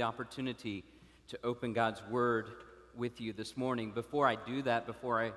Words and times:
the 0.00 0.06
opportunity 0.06 0.82
to 1.28 1.38
open 1.44 1.74
God's 1.74 2.00
Word 2.10 2.48
with 2.96 3.20
you 3.20 3.34
this 3.34 3.54
morning. 3.54 3.90
Before 3.90 4.26
I 4.26 4.34
do 4.34 4.62
that, 4.62 4.86
before 4.86 5.22
I 5.22 5.32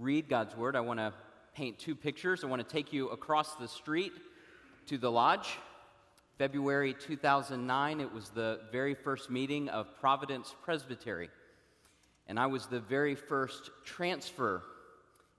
read 0.00 0.28
God's 0.28 0.56
Word, 0.56 0.74
I 0.74 0.80
want 0.80 0.98
to 0.98 1.12
paint 1.54 1.78
two 1.78 1.94
pictures. 1.94 2.42
I 2.42 2.48
want 2.48 2.60
to 2.60 2.66
take 2.68 2.92
you 2.92 3.10
across 3.10 3.54
the 3.54 3.68
street 3.68 4.10
to 4.86 4.98
the 4.98 5.08
lodge. 5.08 5.58
February 6.38 6.92
2009, 6.92 8.00
it 8.00 8.12
was 8.12 8.30
the 8.30 8.62
very 8.72 8.94
first 8.94 9.30
meeting 9.30 9.68
of 9.68 9.86
Providence 10.00 10.52
Presbytery. 10.64 11.30
And 12.26 12.36
I 12.36 12.46
was 12.46 12.66
the 12.66 12.80
very 12.80 13.14
first 13.14 13.70
transfer 13.84 14.60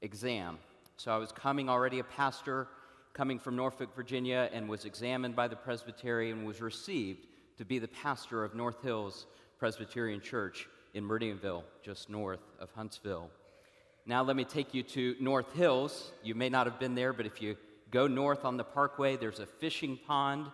exam. 0.01 0.59
So 0.95 1.11
I 1.11 1.17
was 1.17 1.33
coming 1.33 1.67
already 1.67 1.99
a 1.99 2.05
pastor, 2.05 2.69
coming 3.11 3.37
from 3.37 3.57
Norfolk, 3.57 3.93
Virginia, 3.93 4.49
and 4.53 4.69
was 4.69 4.85
examined 4.85 5.35
by 5.35 5.49
the 5.49 5.57
presbytery 5.57 6.31
and 6.31 6.47
was 6.47 6.61
received 6.61 7.27
to 7.57 7.65
be 7.65 7.79
the 7.79 7.87
pastor 7.87 8.43
of 8.43 8.55
North 8.55 8.81
Hills 8.81 9.25
Presbyterian 9.59 10.21
Church 10.21 10.67
in 10.93 11.03
Meridianville, 11.03 11.63
just 11.83 12.09
north 12.09 12.41
of 12.59 12.69
Huntsville. 12.75 13.29
Now, 14.05 14.23
let 14.23 14.35
me 14.35 14.43
take 14.43 14.73
you 14.73 14.83
to 14.83 15.15
North 15.19 15.51
Hills. 15.53 16.11
You 16.23 16.35
may 16.35 16.49
not 16.49 16.67
have 16.67 16.79
been 16.79 16.95
there, 16.95 17.13
but 17.13 17.25
if 17.25 17.41
you 17.41 17.57
go 17.91 18.07
north 18.07 18.45
on 18.45 18.57
the 18.57 18.63
parkway, 18.63 19.15
there's 19.15 19.39
a 19.39 19.45
fishing 19.45 19.97
pond 20.05 20.47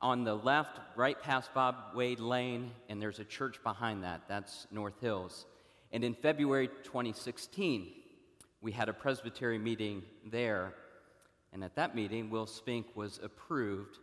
on 0.00 0.24
the 0.24 0.34
left, 0.34 0.80
right 0.96 1.20
past 1.20 1.52
Bob 1.54 1.74
Wade 1.94 2.20
Lane, 2.20 2.70
and 2.88 3.00
there's 3.00 3.18
a 3.18 3.24
church 3.24 3.62
behind 3.62 4.04
that. 4.04 4.22
That's 4.28 4.66
North 4.70 5.00
Hills. 5.00 5.46
And 5.92 6.04
in 6.04 6.14
February 6.14 6.68
2016, 6.84 7.88
we 8.60 8.72
had 8.72 8.88
a 8.88 8.92
presbytery 8.92 9.58
meeting 9.58 10.02
there. 10.26 10.74
And 11.52 11.64
at 11.64 11.76
that 11.76 11.94
meeting, 11.94 12.30
Will 12.30 12.46
Spink 12.46 12.86
was 12.94 13.20
approved 13.22 13.98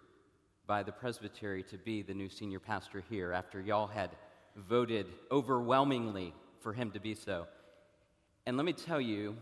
by 0.67 0.83
the 0.83 0.91
presbytery 0.91 1.63
to 1.63 1.77
be 1.77 2.01
the 2.01 2.13
new 2.13 2.29
senior 2.29 2.59
pastor 2.59 3.03
here 3.09 3.31
after 3.31 3.61
y'all 3.61 3.87
had 3.87 4.09
voted 4.55 5.07
overwhelmingly 5.31 6.33
for 6.61 6.73
him 6.73 6.91
to 6.91 6.99
be 6.99 7.13
so. 7.13 7.47
And 8.45 8.57
let 8.57 8.65
me 8.65 8.73
tell 8.73 9.01
you, 9.01 9.35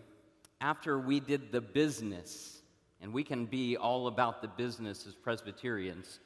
after 0.60 1.00
we 1.00 1.20
did 1.20 1.52
the 1.52 1.62
business, 1.62 2.62
and 3.04 3.14
we 3.14 3.24
can 3.24 3.46
be 3.46 3.76
all 3.76 4.08
about 4.08 4.42
the 4.42 4.48
business 4.48 5.06
as 5.06 5.14
Presbyterians, 5.14 6.20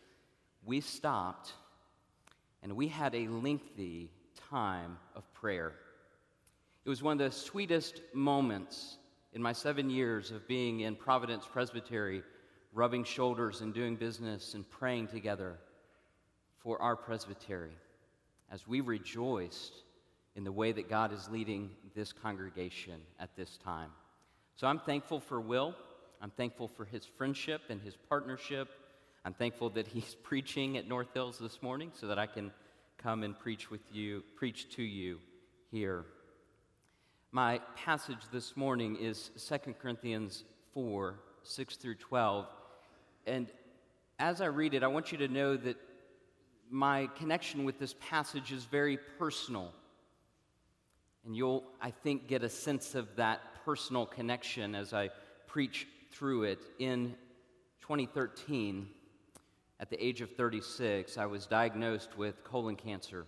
we 0.64 0.80
stopped 0.80 1.54
and 2.61 2.76
we 2.76 2.88
had 2.88 3.16
a 3.16 3.28
lengthy 3.28 4.11
time 4.50 4.98
of 5.16 5.23
prayer. 5.34 5.73
It 6.86 6.89
was 6.89 7.02
one 7.02 7.20
of 7.20 7.32
the 7.32 7.36
sweetest 7.36 8.02
moments 8.14 8.98
in 9.34 9.42
my 9.42 9.54
seven 9.54 9.89
years 9.89 10.32
of 10.32 10.48
being 10.48 10.82
in 10.82 10.95
Providence 10.95 11.45
Presbytery, 11.52 12.22
rubbing 12.78 13.03
shoulders 13.03 13.61
and 13.61 13.73
doing 13.73 13.95
business 13.95 14.53
and 14.53 14.70
praying 14.70 15.08
together 15.08 15.58
for 16.59 16.80
our 16.80 16.95
presbytery 16.95 17.75
as 18.52 18.67
we 18.67 18.81
rejoiced 18.81 19.73
in 20.36 20.44
the 20.44 20.52
way 20.52 20.72
that 20.72 20.88
God 20.88 21.11
is 21.11 21.28
leading 21.28 21.72
this 21.95 22.14
congregation 22.14 23.02
at 23.20 23.36
this 23.36 23.58
time. 23.58 23.89
So 24.55 24.67
I'm 24.67 24.78
thankful 24.78 25.20
for 25.20 25.42
Will. 25.42 25.73
I'm 26.22 26.30
thankful 26.30 26.67
for 26.67 26.86
his 26.86 27.03
friendship 27.03 27.61
and 27.70 27.81
his 27.81 27.95
partnership. 28.09 28.67
I'm 29.25 29.33
thankful 29.33 29.72
that 29.72 29.88
he's 29.88 30.16
preaching 30.23 30.78
at 30.78 30.88
North 30.88 31.11
Hills 31.16 31.39
this 31.39 31.64
morning 31.64 31.92
so 31.95 32.05
that 32.05 32.20
I 32.20 32.28
can 32.28 32.52
come 33.00 33.23
and 33.23 33.38
preach 33.38 33.72
with 33.72 33.81
you, 33.92 34.23
preach 34.36 34.70
to 34.75 34.83
you 34.83 35.17
here. 35.72 36.05
My 37.31 37.59
passage 37.75 38.22
this 38.31 38.55
morning 38.55 38.98
is 38.98 39.31
2 39.50 39.73
Corinthians 39.81 40.44
4 40.75 41.16
6 41.42 41.75
through 41.78 41.95
12. 41.95 42.45
And 43.28 43.52
as 44.20 44.42
I 44.42 44.45
read 44.45 44.73
it, 44.73 44.83
I 44.83 44.88
want 44.88 45.11
you 45.11 45.17
to 45.20 45.28
know 45.28 45.58
that 45.58 45.75
my 46.70 47.08
connection 47.17 47.66
with 47.66 47.78
this 47.78 47.95
passage 48.00 48.52
is 48.52 48.66
very 48.66 48.97
personal. 49.20 49.72
And 51.25 51.36
you'll, 51.36 51.64
I 51.81 51.92
think, 51.92 52.28
get 52.28 52.44
a 52.44 52.50
sense 52.50 52.95
of 52.95 53.16
that 53.17 53.42
personal 53.66 54.05
connection 54.05 54.73
as 54.73 54.94
I 54.94 55.09
preach 55.45 55.87
through 56.11 56.43
it. 56.43 56.60
In 56.80 57.16
2013, 57.82 58.87
at 59.80 59.89
the 59.89 60.04
age 60.04 60.21
of 60.21 60.32
36, 60.32 61.17
I 61.17 61.26
was 61.26 61.45
diagnosed 61.45 62.17
with 62.17 62.43
colon 62.43 62.77
cancer. 62.77 63.26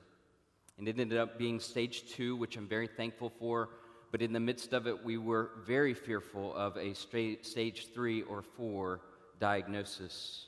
And 0.77 0.87
it 0.87 0.97
ended 0.97 1.19
up 1.19 1.37
being 1.37 1.59
stage 1.59 2.09
two, 2.09 2.37
which 2.37 2.55
I'm 2.55 2.67
very 2.67 2.87
thankful 2.87 3.29
for 3.29 3.69
but 4.11 4.21
in 4.21 4.33
the 4.33 4.39
midst 4.39 4.73
of 4.73 4.87
it, 4.87 5.03
we 5.03 5.17
were 5.17 5.51
very 5.65 5.93
fearful 5.93 6.55
of 6.55 6.75
a 6.77 6.93
stage 6.93 7.87
three 7.93 8.23
or 8.23 8.41
four 8.41 9.01
diagnosis. 9.39 10.47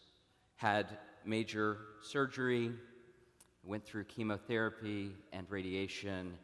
Had 0.56 0.88
major 1.25 1.78
surgery, 2.02 2.72
went 3.63 3.85
through 3.85 4.03
chemotherapy 4.06 5.12
and 5.34 5.46
radiation, 5.50 6.38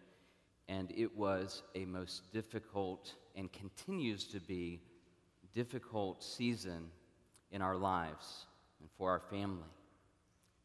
and 0.67 0.91
it 0.95 1.15
was 1.15 1.63
a 1.75 1.85
most 1.85 2.31
difficult 2.31 3.13
and 3.35 3.51
continues 3.51 4.25
to 4.25 4.39
be 4.39 4.81
difficult 5.53 6.23
season 6.23 6.89
in 7.51 7.61
our 7.61 7.75
lives 7.75 8.45
and 8.79 8.89
for 8.97 9.09
our 9.09 9.21
family. 9.31 9.69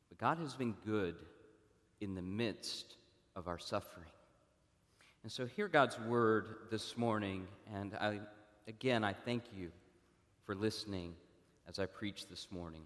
But 0.09 0.19
God 0.19 0.38
has 0.38 0.54
been 0.54 0.75
good 0.84 1.14
in 2.00 2.14
the 2.14 2.22
midst 2.22 2.97
of 3.37 3.49
our 3.49 3.59
suffering. 3.59 4.09
And 5.22 5.31
so, 5.31 5.47
hear 5.47 5.69
God's 5.69 5.99
word 6.00 6.56
this 6.70 6.97
morning, 6.97 7.47
and 7.72 7.94
I, 7.94 8.19
again, 8.66 9.04
I 9.04 9.12
thank 9.12 9.44
you 9.56 9.70
for 10.44 10.56
listening 10.56 11.14
as 11.69 11.78
I 11.78 11.87
preach 11.87 12.27
this 12.28 12.49
morning. 12.50 12.83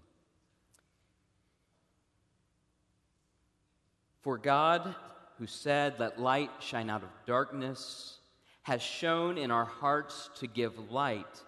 For 4.21 4.37
God, 4.37 4.95
who 5.37 5.47
said, 5.47 5.99
Let 5.99 6.19
light 6.19 6.51
shine 6.59 6.89
out 6.89 7.03
of 7.03 7.09
darkness, 7.25 8.19
has 8.63 8.81
shown 8.81 9.37
in 9.37 9.51
our 9.51 9.65
hearts 9.65 10.29
to 10.39 10.47
give 10.47 10.91
light 10.91 11.43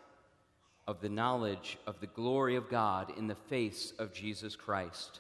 of 0.88 1.02
the 1.02 1.10
knowledge 1.10 1.78
of 1.86 2.00
the 2.00 2.08
glory 2.08 2.56
of 2.56 2.70
God 2.70 3.14
in 3.18 3.28
the 3.28 3.36
face 3.36 3.94
of 4.00 4.14
Jesus 4.14 4.56
Christ. 4.56 5.20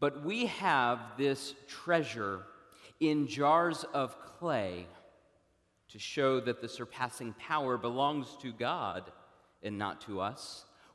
But 0.00 0.24
we 0.24 0.46
have 0.46 0.98
this 1.16 1.54
treasure 1.66 2.42
in 3.00 3.26
jars 3.26 3.84
of 3.94 4.18
clay 4.38 4.86
to 5.88 5.98
show 5.98 6.40
that 6.40 6.60
the 6.60 6.68
surpassing 6.68 7.34
power 7.38 7.78
belongs 7.78 8.36
to 8.42 8.52
God 8.52 9.04
and 9.62 9.78
not 9.78 10.00
to 10.02 10.20
us. 10.20 10.66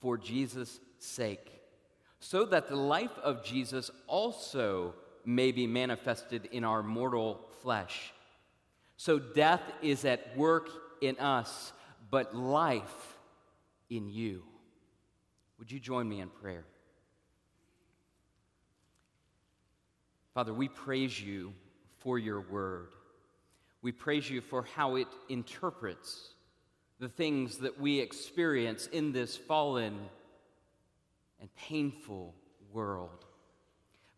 for 0.00 0.16
Jesus' 0.16 0.80
sake, 0.98 1.50
so 2.20 2.44
that 2.46 2.68
the 2.68 2.76
life 2.76 3.16
of 3.22 3.44
Jesus 3.44 3.90
also 4.06 4.94
may 5.24 5.52
be 5.52 5.66
manifested 5.66 6.48
in 6.52 6.64
our 6.64 6.82
mortal 6.82 7.40
flesh. 7.62 8.12
So 8.96 9.18
death 9.18 9.62
is 9.82 10.04
at 10.04 10.36
work 10.36 10.70
in 11.00 11.18
us, 11.18 11.72
but 12.10 12.34
life 12.34 13.16
in 13.90 14.08
you. 14.08 14.42
Would 15.58 15.70
you 15.70 15.80
join 15.80 16.08
me 16.08 16.20
in 16.20 16.28
prayer? 16.28 16.64
Father, 20.34 20.52
we 20.52 20.68
praise 20.68 21.20
you 21.20 21.52
for 21.98 22.18
your 22.18 22.40
word. 22.42 22.88
We 23.82 23.92
praise 23.92 24.28
you 24.28 24.40
for 24.40 24.62
how 24.62 24.96
it 24.96 25.08
interprets 25.28 26.34
the 26.98 27.08
things 27.08 27.58
that 27.58 27.80
we 27.80 28.00
experience 28.00 28.86
in 28.86 29.12
this 29.12 29.36
fallen 29.36 29.98
and 31.40 31.54
painful 31.56 32.34
world. 32.72 33.24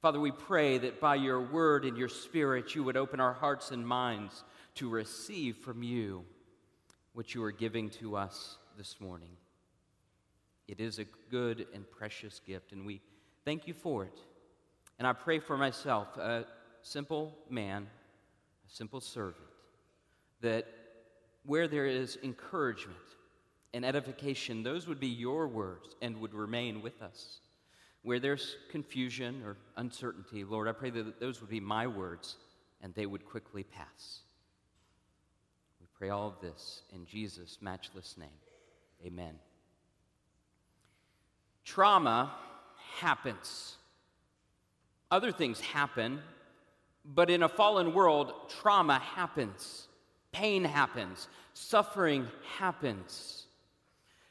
Father, 0.00 0.20
we 0.20 0.30
pray 0.30 0.78
that 0.78 1.00
by 1.00 1.16
your 1.16 1.40
word 1.40 1.84
and 1.84 1.96
your 1.96 2.08
spirit, 2.08 2.74
you 2.74 2.84
would 2.84 2.96
open 2.96 3.18
our 3.18 3.32
hearts 3.32 3.72
and 3.72 3.86
minds 3.86 4.44
to 4.76 4.88
receive 4.88 5.56
from 5.56 5.82
you 5.82 6.24
what 7.14 7.34
you 7.34 7.42
are 7.42 7.50
giving 7.50 7.90
to 7.90 8.16
us 8.16 8.58
this 8.76 9.00
morning. 9.00 9.30
It 10.68 10.78
is 10.78 11.00
a 11.00 11.04
good 11.30 11.66
and 11.74 11.90
precious 11.90 12.40
gift, 12.46 12.70
and 12.70 12.86
we 12.86 13.00
thank 13.44 13.66
you 13.66 13.74
for 13.74 14.04
it. 14.04 14.20
And 15.00 15.06
I 15.06 15.14
pray 15.14 15.40
for 15.40 15.56
myself, 15.56 16.16
a 16.16 16.44
simple 16.82 17.36
man, 17.50 17.88
a 18.68 18.72
simple 18.72 19.00
servant, 19.00 19.36
that 20.42 20.66
where 21.48 21.66
there 21.66 21.86
is 21.86 22.18
encouragement 22.22 22.98
and 23.72 23.82
edification, 23.82 24.62
those 24.62 24.86
would 24.86 25.00
be 25.00 25.08
your 25.08 25.48
words 25.48 25.96
and 26.02 26.20
would 26.20 26.34
remain 26.34 26.82
with 26.82 27.00
us. 27.00 27.40
Where 28.02 28.20
there's 28.20 28.56
confusion 28.70 29.42
or 29.42 29.56
uncertainty, 29.78 30.44
Lord, 30.44 30.68
I 30.68 30.72
pray 30.72 30.90
that 30.90 31.18
those 31.18 31.40
would 31.40 31.48
be 31.48 31.58
my 31.58 31.86
words 31.86 32.36
and 32.82 32.94
they 32.94 33.06
would 33.06 33.24
quickly 33.24 33.62
pass. 33.62 34.20
We 35.80 35.86
pray 35.98 36.10
all 36.10 36.28
of 36.28 36.38
this 36.42 36.82
in 36.92 37.06
Jesus' 37.06 37.56
matchless 37.62 38.18
name. 38.18 38.28
Amen. 39.06 39.38
Trauma 41.64 42.30
happens. 42.98 43.78
Other 45.10 45.32
things 45.32 45.60
happen, 45.60 46.20
but 47.06 47.30
in 47.30 47.42
a 47.42 47.48
fallen 47.48 47.94
world, 47.94 48.34
trauma 48.60 48.98
happens, 48.98 49.88
pain 50.30 50.64
happens, 50.64 51.26
suffering 51.58 52.28
happens. 52.58 53.46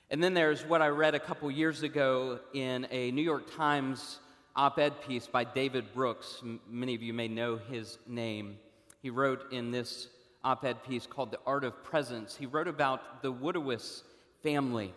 And 0.09 0.23
then 0.23 0.33
there's 0.33 0.63
what 0.63 0.81
I 0.81 0.87
read 0.87 1.13
a 1.13 1.19
couple 1.19 1.51
years 1.51 1.83
ago 1.83 2.39
in 2.53 2.87
a 2.89 3.11
New 3.11 3.21
York 3.21 3.53
Times 3.55 4.19
op 4.55 4.79
ed 4.79 5.01
piece 5.01 5.27
by 5.27 5.43
David 5.43 5.93
Brooks. 5.93 6.39
M- 6.41 6.61
many 6.69 6.95
of 6.95 7.01
you 7.03 7.13
may 7.13 7.27
know 7.27 7.57
his 7.57 7.99
name. 8.07 8.57
He 9.01 9.09
wrote 9.09 9.51
in 9.51 9.71
this 9.71 10.07
op 10.43 10.63
ed 10.63 10.83
piece 10.83 11.05
called 11.05 11.31
The 11.31 11.39
Art 11.45 11.65
of 11.65 11.83
Presence, 11.83 12.35
he 12.35 12.45
wrote 12.45 12.69
about 12.69 13.21
the 13.21 13.33
Woodiwiss 13.33 14.03
family 14.41 14.93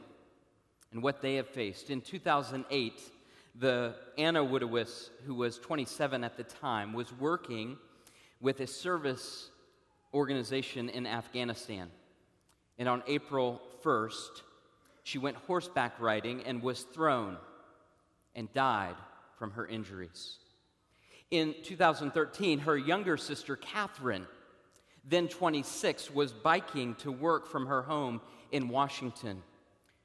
and 0.92 1.02
what 1.02 1.22
they 1.22 1.34
have 1.34 1.48
faced. 1.48 1.90
In 1.90 2.00
2008, 2.00 3.02
the 3.56 3.94
Anna 4.16 4.44
Woodiwiss, 4.44 5.10
who 5.26 5.34
was 5.34 5.58
27 5.58 6.22
at 6.22 6.36
the 6.36 6.44
time, 6.44 6.92
was 6.92 7.12
working 7.12 7.76
with 8.40 8.60
a 8.60 8.66
service 8.68 9.50
organization 10.14 10.88
in 10.88 11.06
Afghanistan. 11.06 11.90
And 12.80 12.88
on 12.88 13.02
April 13.06 13.60
1st, 13.84 14.40
she 15.04 15.18
went 15.18 15.36
horseback 15.36 16.00
riding 16.00 16.42
and 16.44 16.62
was 16.62 16.80
thrown 16.80 17.36
and 18.34 18.50
died 18.54 18.96
from 19.38 19.50
her 19.50 19.66
injuries. 19.66 20.38
In 21.30 21.54
2013, 21.62 22.60
her 22.60 22.78
younger 22.78 23.18
sister, 23.18 23.54
Catherine, 23.54 24.26
then 25.06 25.28
26, 25.28 26.10
was 26.10 26.32
biking 26.32 26.94
to 26.96 27.12
work 27.12 27.46
from 27.46 27.66
her 27.66 27.82
home 27.82 28.22
in 28.50 28.68
Washington. 28.68 29.42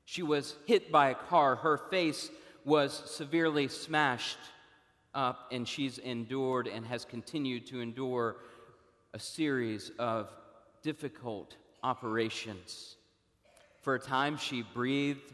She 0.04 0.22
was 0.22 0.56
hit 0.68 0.92
by 0.92 1.12
a 1.12 1.16
car. 1.16 1.56
Her 1.56 1.78
face 1.78 2.30
was 2.66 2.92
severely 3.06 3.70
smashed 3.70 4.38
up, 5.14 5.48
and 5.50 5.66
she's 5.66 5.98
endured 5.98 6.68
and 6.68 6.86
has 6.86 7.06
continued 7.06 7.68
to 7.68 7.80
endure 7.80 8.36
a 9.14 9.20
series 9.20 9.92
of 9.98 10.30
difficult 10.84 11.56
operations. 11.86 12.96
For 13.82 13.94
a 13.94 14.00
time, 14.00 14.38
she 14.38 14.64
breathed 14.64 15.32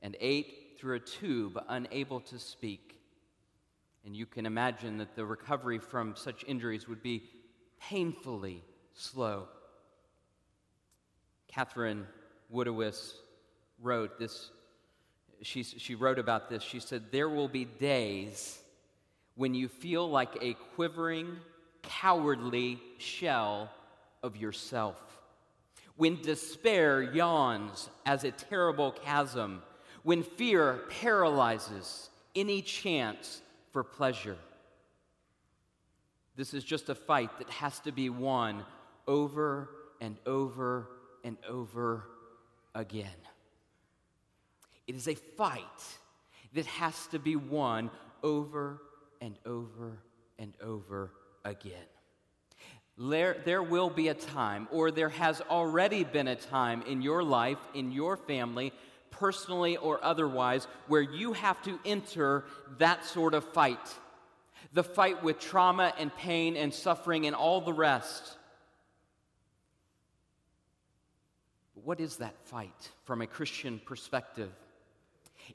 and 0.00 0.16
ate 0.20 0.76
through 0.78 0.94
a 0.94 1.00
tube, 1.00 1.60
unable 1.68 2.20
to 2.20 2.38
speak. 2.38 3.00
And 4.06 4.14
you 4.14 4.24
can 4.24 4.46
imagine 4.46 4.98
that 4.98 5.16
the 5.16 5.26
recovery 5.26 5.80
from 5.80 6.14
such 6.14 6.44
injuries 6.46 6.86
would 6.86 7.02
be 7.02 7.24
painfully 7.80 8.62
slow. 8.94 9.48
Catherine 11.48 12.06
Woodiwiss 12.54 13.14
wrote 13.82 14.20
this. 14.20 14.50
She, 15.42 15.64
she 15.64 15.96
wrote 15.96 16.20
about 16.20 16.48
this. 16.48 16.62
She 16.62 16.78
said, 16.78 17.10
There 17.10 17.28
will 17.28 17.48
be 17.48 17.64
days 17.64 18.60
when 19.34 19.52
you 19.52 19.66
feel 19.66 20.08
like 20.08 20.38
a 20.40 20.54
quivering, 20.76 21.38
cowardly 21.82 22.80
shell 22.98 23.68
of 24.22 24.36
yourself 24.36 25.18
when 25.98 26.22
despair 26.22 27.02
yawns 27.02 27.90
as 28.06 28.22
a 28.22 28.30
terrible 28.30 28.92
chasm, 28.92 29.60
when 30.04 30.22
fear 30.22 30.84
paralyzes 31.00 32.08
any 32.36 32.62
chance 32.62 33.42
for 33.72 33.82
pleasure. 33.82 34.38
This 36.36 36.54
is 36.54 36.62
just 36.62 36.88
a 36.88 36.94
fight 36.94 37.36
that 37.38 37.50
has 37.50 37.80
to 37.80 37.90
be 37.90 38.10
won 38.10 38.64
over 39.08 39.70
and 40.00 40.16
over 40.24 40.88
and 41.24 41.36
over 41.48 42.04
again. 42.76 43.18
It 44.86 44.94
is 44.94 45.08
a 45.08 45.16
fight 45.16 45.98
that 46.54 46.66
has 46.66 47.08
to 47.08 47.18
be 47.18 47.34
won 47.34 47.90
over 48.22 48.80
and 49.20 49.36
over 49.44 49.98
and 50.38 50.52
over 50.62 51.10
again. 51.44 51.97
There, 52.98 53.36
there 53.44 53.62
will 53.62 53.90
be 53.90 54.08
a 54.08 54.14
time, 54.14 54.66
or 54.72 54.90
there 54.90 55.08
has 55.08 55.40
already 55.42 56.02
been 56.02 56.26
a 56.26 56.34
time 56.34 56.82
in 56.82 57.00
your 57.00 57.22
life, 57.22 57.58
in 57.72 57.92
your 57.92 58.16
family, 58.16 58.72
personally 59.10 59.76
or 59.76 60.02
otherwise, 60.02 60.66
where 60.88 61.00
you 61.00 61.32
have 61.32 61.62
to 61.62 61.78
enter 61.84 62.44
that 62.78 63.04
sort 63.04 63.34
of 63.34 63.44
fight. 63.44 63.78
The 64.72 64.82
fight 64.82 65.22
with 65.22 65.38
trauma 65.38 65.94
and 65.96 66.14
pain 66.16 66.56
and 66.56 66.74
suffering 66.74 67.26
and 67.26 67.36
all 67.36 67.60
the 67.60 67.72
rest. 67.72 68.36
What 71.84 72.00
is 72.00 72.16
that 72.16 72.34
fight 72.46 72.90
from 73.04 73.22
a 73.22 73.26
Christian 73.28 73.80
perspective? 73.84 74.50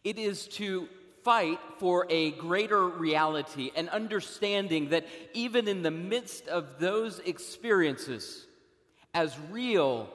It 0.06 0.18
is 0.18 0.48
to 0.48 0.88
fight 1.24 1.60
for 1.78 2.06
a 2.10 2.32
greater 2.32 2.88
reality, 2.88 3.72
an 3.76 3.90
understanding 3.90 4.90
that 4.90 5.08
even 5.34 5.68
in 5.68 5.82
the 5.82 5.92
midst 5.92 6.48
of 6.48 6.80
those 6.80 7.20
experiences, 7.20 8.46
as 9.14 9.38
real 9.50 10.10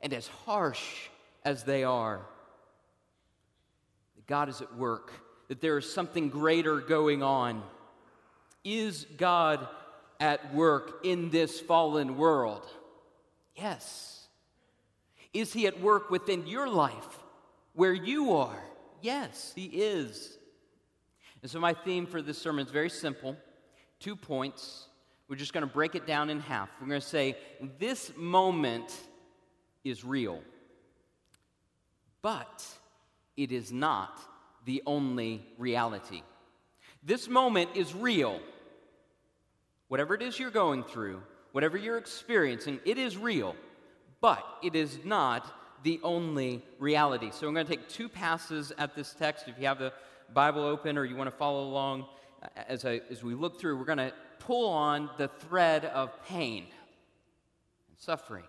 and 0.00 0.12
as 0.12 0.28
harsh 0.28 1.08
as 1.44 1.64
they 1.64 1.84
are, 1.84 2.20
God 4.26 4.48
is 4.48 4.60
at 4.60 4.76
work, 4.76 5.12
that 5.48 5.60
there 5.60 5.78
is 5.78 5.92
something 5.92 6.28
greater 6.28 6.80
going 6.80 7.22
on. 7.22 7.62
Is 8.64 9.06
God 9.16 9.66
at 10.18 10.54
work 10.54 11.04
in 11.04 11.30
this 11.30 11.60
fallen 11.60 12.16
world? 12.16 12.66
Yes. 13.54 14.26
Is 15.32 15.52
He 15.52 15.66
at 15.66 15.80
work 15.80 16.10
within 16.10 16.46
your 16.46 16.68
life 16.68 17.18
where 17.74 17.94
you 17.94 18.32
are? 18.34 18.58
Yes, 19.06 19.52
He 19.54 19.66
is. 19.66 20.36
And 21.40 21.48
so, 21.48 21.60
my 21.60 21.74
theme 21.74 22.06
for 22.06 22.20
this 22.20 22.38
sermon 22.38 22.66
is 22.66 22.72
very 22.72 22.90
simple 22.90 23.36
two 24.00 24.16
points. 24.16 24.88
We're 25.28 25.36
just 25.36 25.52
going 25.52 25.64
to 25.64 25.72
break 25.72 25.94
it 25.94 26.08
down 26.08 26.28
in 26.28 26.40
half. 26.40 26.68
We're 26.80 26.88
going 26.88 27.00
to 27.00 27.06
say, 27.06 27.36
This 27.78 28.10
moment 28.16 28.92
is 29.84 30.04
real, 30.04 30.40
but 32.20 32.66
it 33.36 33.52
is 33.52 33.70
not 33.70 34.18
the 34.64 34.82
only 34.86 35.46
reality. 35.56 36.22
This 37.04 37.28
moment 37.28 37.70
is 37.76 37.94
real. 37.94 38.40
Whatever 39.86 40.16
it 40.16 40.22
is 40.22 40.36
you're 40.36 40.50
going 40.50 40.82
through, 40.82 41.22
whatever 41.52 41.76
you're 41.76 41.98
experiencing, 41.98 42.80
it 42.84 42.98
is 42.98 43.16
real, 43.16 43.54
but 44.20 44.44
it 44.64 44.74
is 44.74 44.98
not 45.04 45.46
the 45.82 46.00
only 46.02 46.62
reality. 46.78 47.30
So 47.32 47.46
I'm 47.46 47.54
going 47.54 47.66
to 47.66 47.76
take 47.76 47.88
two 47.88 48.08
passes 48.08 48.72
at 48.78 48.94
this 48.94 49.12
text. 49.12 49.48
If 49.48 49.58
you 49.58 49.66
have 49.66 49.78
the 49.78 49.92
Bible 50.32 50.62
open 50.62 50.98
or 50.98 51.04
you 51.04 51.16
want 51.16 51.30
to 51.30 51.36
follow 51.36 51.64
along 51.64 52.06
uh, 52.42 52.48
as, 52.68 52.84
I, 52.84 53.00
as 53.10 53.22
we 53.22 53.34
look 53.34 53.60
through, 53.60 53.78
we're 53.78 53.84
going 53.84 53.98
to 53.98 54.12
pull 54.38 54.70
on 54.70 55.10
the 55.18 55.28
thread 55.28 55.84
of 55.86 56.10
pain 56.26 56.64
and 57.88 57.98
suffering. 57.98 58.44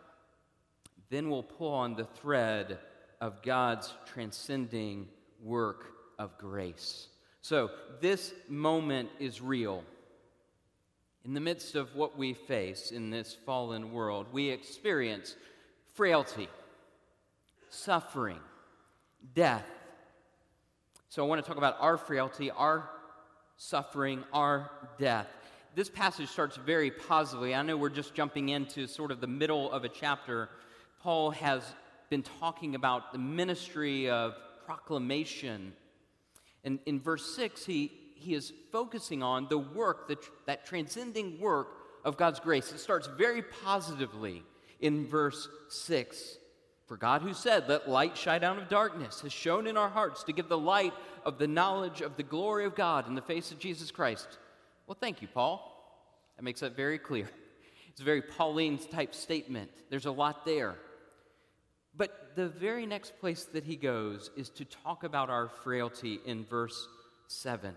Then 1.09 1.29
we'll 1.29 1.43
pull 1.43 1.73
on 1.73 1.95
the 1.95 2.05
thread 2.05 2.79
of 3.21 3.41
God's 3.41 3.93
transcending 4.05 5.07
work 5.41 5.85
of 6.19 6.37
grace. 6.37 7.07
So, 7.41 7.69
this 8.01 8.33
moment 8.49 9.09
is 9.19 9.41
real. 9.41 9.83
In 11.23 11.33
the 11.33 11.39
midst 11.39 11.75
of 11.75 11.95
what 11.95 12.17
we 12.17 12.33
face 12.33 12.91
in 12.91 13.09
this 13.09 13.37
fallen 13.45 13.91
world, 13.91 14.27
we 14.31 14.49
experience 14.49 15.35
frailty, 15.93 16.49
suffering, 17.69 18.39
death, 19.33 19.65
so 21.09 21.25
I 21.25 21.27
want 21.27 21.41
to 21.41 21.47
talk 21.47 21.57
about 21.57 21.77
our 21.79 21.97
frailty, 21.97 22.51
our 22.51 22.89
suffering, 23.55 24.23
our 24.33 24.69
death. 24.99 25.27
This 25.73 25.89
passage 25.89 26.29
starts 26.29 26.57
very 26.57 26.91
positively. 26.91 27.55
I 27.55 27.61
know 27.61 27.77
we're 27.77 27.89
just 27.89 28.13
jumping 28.13 28.49
into 28.49 28.87
sort 28.87 29.11
of 29.11 29.21
the 29.21 29.27
middle 29.27 29.71
of 29.71 29.85
a 29.85 29.89
chapter. 29.89 30.49
Paul 31.01 31.31
has 31.31 31.63
been 32.09 32.23
talking 32.23 32.75
about 32.75 33.13
the 33.13 33.19
ministry 33.19 34.09
of 34.09 34.35
proclamation. 34.65 35.73
And 36.65 36.79
in 36.85 36.99
verse 36.99 37.35
6, 37.35 37.65
he, 37.65 37.91
he 38.15 38.33
is 38.35 38.51
focusing 38.71 39.23
on 39.23 39.47
the 39.49 39.57
work, 39.57 40.09
that, 40.09 40.19
that 40.45 40.65
transcending 40.65 41.39
work 41.39 41.69
of 42.03 42.17
God's 42.17 42.39
grace. 42.41 42.71
It 42.71 42.79
starts 42.79 43.07
very 43.07 43.41
positively 43.41 44.43
in 44.81 45.07
verse 45.07 45.47
6. 45.69 46.37
For 46.87 46.97
God, 46.97 47.21
who 47.21 47.33
said, 47.33 47.67
Let 47.67 47.89
light 47.89 48.17
shine 48.17 48.43
out 48.43 48.57
of 48.57 48.69
darkness, 48.69 49.21
has 49.21 49.33
shown 49.33 49.67
in 49.67 49.75
our 49.75 49.89
hearts 49.89 50.23
to 50.23 50.33
give 50.33 50.47
the 50.47 50.57
light 50.57 50.93
of 51.25 51.37
the 51.37 51.47
knowledge 51.47 52.01
of 52.01 52.15
the 52.15 52.23
glory 52.23 52.65
of 52.65 52.75
God 52.75 53.07
in 53.07 53.15
the 53.15 53.21
face 53.21 53.51
of 53.51 53.59
Jesus 53.59 53.91
Christ. 53.91 54.27
Well, 54.87 54.97
thank 54.99 55.21
you, 55.21 55.27
Paul. 55.27 55.73
That 56.37 56.43
makes 56.43 56.61
that 56.61 56.75
very 56.75 56.97
clear. 56.97 57.29
It's 57.89 58.01
a 58.03 58.05
very 58.05 58.21
Pauline 58.21 58.77
type 58.77 59.15
statement. 59.15 59.71
There's 59.89 60.05
a 60.05 60.11
lot 60.11 60.45
there. 60.45 60.75
But 61.95 62.33
the 62.35 62.47
very 62.47 62.85
next 62.85 63.19
place 63.19 63.45
that 63.45 63.63
he 63.63 63.75
goes 63.75 64.29
is 64.37 64.49
to 64.49 64.65
talk 64.65 65.03
about 65.03 65.31
our 65.31 65.49
frailty 65.63 66.19
in 66.23 66.45
verse 66.45 66.87
7. 67.25 67.73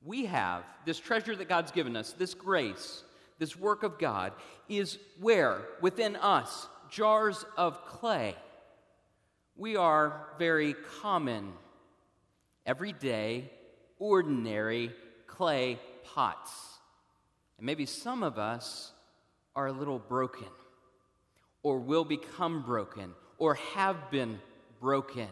we 0.00 0.26
have, 0.26 0.62
this 0.86 1.00
treasure 1.00 1.34
that 1.34 1.48
God's 1.48 1.72
given 1.72 1.96
us, 1.96 2.12
this 2.12 2.34
grace, 2.34 3.02
this 3.40 3.56
work 3.56 3.82
of 3.82 3.98
God, 3.98 4.32
is 4.68 4.96
where? 5.18 5.62
Within 5.80 6.14
us, 6.14 6.68
jars 6.94 7.44
of 7.56 7.84
clay. 7.86 8.36
We 9.56 9.74
are 9.74 10.28
very 10.38 10.74
common, 11.02 11.52
everyday, 12.64 13.50
ordinary 13.98 14.92
clay 15.26 15.80
pots. 16.14 16.52
And 17.58 17.66
maybe 17.66 17.84
some 17.84 18.22
of 18.22 18.38
us 18.38 18.92
are 19.56 19.66
a 19.66 19.72
little 19.72 19.98
broken, 19.98 20.48
or 21.64 21.78
will 21.78 22.04
become 22.04 22.62
broken, 22.62 23.12
or 23.38 23.54
have 23.74 24.10
been 24.12 24.38
broken. 24.80 25.28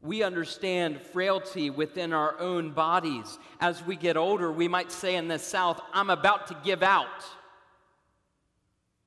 We 0.00 0.22
understand 0.22 1.02
frailty 1.02 1.68
within 1.68 2.14
our 2.14 2.38
own 2.40 2.70
bodies. 2.70 3.38
As 3.60 3.84
we 3.84 3.96
get 3.96 4.16
older, 4.16 4.50
we 4.50 4.68
might 4.68 4.92
say 4.92 5.16
in 5.16 5.28
the 5.28 5.38
South, 5.38 5.80
I'm 5.92 6.08
about 6.08 6.46
to 6.46 6.56
give 6.64 6.82
out. 6.82 7.24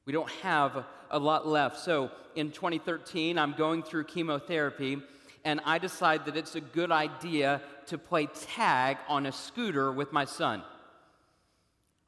We 0.06 0.14
don't 0.14 0.30
have 0.42 0.86
a 1.12 1.20
lot 1.20 1.48
left. 1.48 1.80
So 1.80 2.10
in 2.36 2.52
2013, 2.52 3.38
I'm 3.38 3.54
going 3.54 3.84
through 3.84 4.06
chemotherapy, 4.06 5.02
and 5.46 5.62
I 5.66 5.78
decide 5.78 6.26
that 6.26 6.36
it's 6.36 6.56
a 6.56 6.62
good 6.62 6.92
idea 6.92 7.62
to 7.88 7.98
play 7.98 8.28
tag 8.28 8.98
on 9.08 9.26
a 9.26 9.32
scooter 9.32 9.92
with 9.92 10.12
my 10.12 10.26
son. 10.26 10.64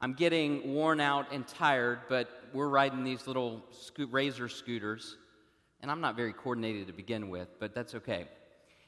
I'm 0.00 0.14
getting 0.14 0.74
worn 0.74 1.00
out 1.00 1.32
and 1.32 1.46
tired, 1.46 2.00
but 2.08 2.28
we're 2.52 2.68
riding 2.68 3.04
these 3.04 3.26
little 3.26 3.64
sco- 3.70 4.06
razor 4.06 4.48
scooters, 4.48 5.16
and 5.80 5.90
I'm 5.90 6.00
not 6.00 6.16
very 6.16 6.32
coordinated 6.32 6.88
to 6.88 6.92
begin 6.92 7.30
with, 7.30 7.48
but 7.60 7.74
that's 7.74 7.94
okay 7.94 8.26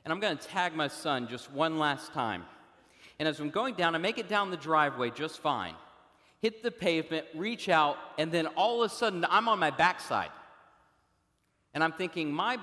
and 0.07 0.13
I'm 0.13 0.21
going 0.21 0.39
to 0.39 0.47
tag 0.47 0.73
my 0.73 0.87
son 0.87 1.27
just 1.27 1.51
one 1.51 1.81
last 1.81 2.13
time. 2.13 2.45
And 3.19 3.27
as 3.27 3.41
I'm 3.41 3.51
going 3.51 3.75
down, 3.75 3.97
I 3.97 3.99
make 3.99 4.19
it 4.19 4.29
down 4.29 4.53
the 4.53 4.57
driveway 4.57 5.11
just 5.11 5.41
fine. 5.41 5.75
Hit 6.43 6.63
the 6.63 6.71
pavement, 6.71 7.27
reach 7.35 7.69
out, 7.69 7.97
and 8.19 8.31
then 8.31 8.47
all 8.49 8.83
of 8.83 8.91
a 8.91 8.95
sudden 8.95 9.25
I'm 9.29 9.49
on 9.49 9.59
my 9.59 9.71
backside. 9.71 10.31
And 11.73 11.83
I'm 11.83 11.93
thinking, 11.93 12.33
my 12.33 12.59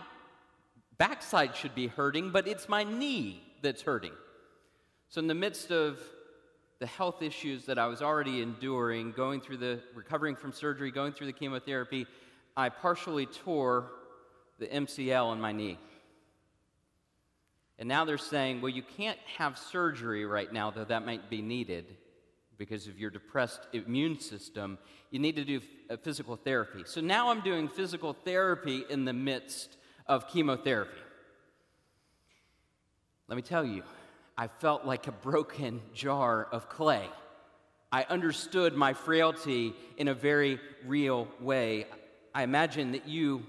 backside 0.97 1.55
should 1.55 1.75
be 1.75 1.87
hurting, 1.87 2.31
but 2.31 2.47
it's 2.47 2.69
my 2.69 2.83
knee 2.83 3.43
that's 3.61 3.81
hurting. 3.81 4.13
So, 5.09 5.19
in 5.19 5.27
the 5.27 5.35
midst 5.35 5.71
of 5.71 5.99
the 6.79 6.87
health 6.87 7.21
issues 7.21 7.65
that 7.65 7.77
I 7.77 7.87
was 7.87 8.01
already 8.01 8.41
enduring, 8.41 9.11
going 9.11 9.41
through 9.41 9.57
the 9.57 9.79
recovering 9.93 10.35
from 10.35 10.51
surgery, 10.51 10.91
going 10.91 11.13
through 11.13 11.27
the 11.27 11.33
chemotherapy, 11.33 12.07
I 12.57 12.69
partially 12.69 13.25
tore 13.25 13.91
the 14.59 14.67
MCL 14.67 15.33
in 15.33 15.41
my 15.41 15.51
knee. 15.51 15.79
And 17.79 17.89
now 17.89 18.05
they're 18.05 18.17
saying, 18.17 18.61
well, 18.61 18.69
you 18.69 18.83
can't 18.83 19.19
have 19.37 19.57
surgery 19.57 20.25
right 20.25 20.51
now, 20.51 20.71
though 20.71 20.85
that 20.85 21.05
might 21.05 21.29
be 21.29 21.41
needed 21.41 21.85
because 22.57 22.87
of 22.87 22.99
your 22.99 23.09
depressed 23.09 23.67
immune 23.73 24.19
system. 24.19 24.77
You 25.11 25.19
need 25.19 25.35
to 25.35 25.45
do 25.45 25.61
uh, 25.89 25.97
physical 25.97 26.35
therapy. 26.35 26.83
So 26.85 27.01
now 27.01 27.29
I'm 27.29 27.41
doing 27.41 27.67
physical 27.67 28.13
therapy 28.13 28.83
in 28.89 29.05
the 29.05 29.13
midst 29.13 29.77
of 30.07 30.27
chemotherapy. 30.27 30.99
Let 33.27 33.35
me 33.35 33.41
tell 33.41 33.65
you, 33.65 33.83
I 34.37 34.47
felt 34.47 34.85
like 34.85 35.07
a 35.07 35.11
broken 35.11 35.81
jar 35.93 36.47
of 36.51 36.69
clay. 36.69 37.09
I 37.91 38.05
understood 38.09 38.75
my 38.75 38.93
frailty 38.93 39.73
in 39.97 40.07
a 40.07 40.13
very 40.13 40.59
real 40.85 41.27
way. 41.39 41.85
I 42.33 42.43
imagine 42.43 42.93
that 42.93 43.07
you 43.07 43.45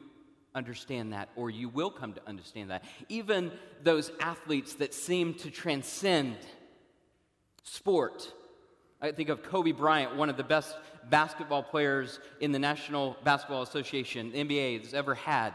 understand 0.55 1.13
that, 1.13 1.31
or 1.35 1.51
you 1.51 1.69
will 1.69 1.91
come 1.91 2.13
to 2.13 2.21
understand 2.27 2.71
that. 2.71 2.85
Even 3.09 3.51
those 3.83 4.11
athletes 4.21 4.75
that 4.75 4.95
seem 4.95 5.35
to 5.35 5.51
transcend 5.51 6.37
sport. 7.63 8.33
I 9.05 9.13
think 9.13 9.29
of 9.29 9.43
Kobe 9.43 9.73
Bryant, 9.73 10.17
one 10.17 10.31
of 10.31 10.39
the 10.39 10.43
best 10.43 10.79
basketball 11.11 11.63
players 11.63 12.21
in 12.41 12.53
the 12.53 12.59
National 12.59 13.19
Basketball 13.23 13.61
Association, 13.61 14.33
NBA, 14.33 14.83
has 14.83 14.95
ever 14.95 15.15
had. 15.15 15.53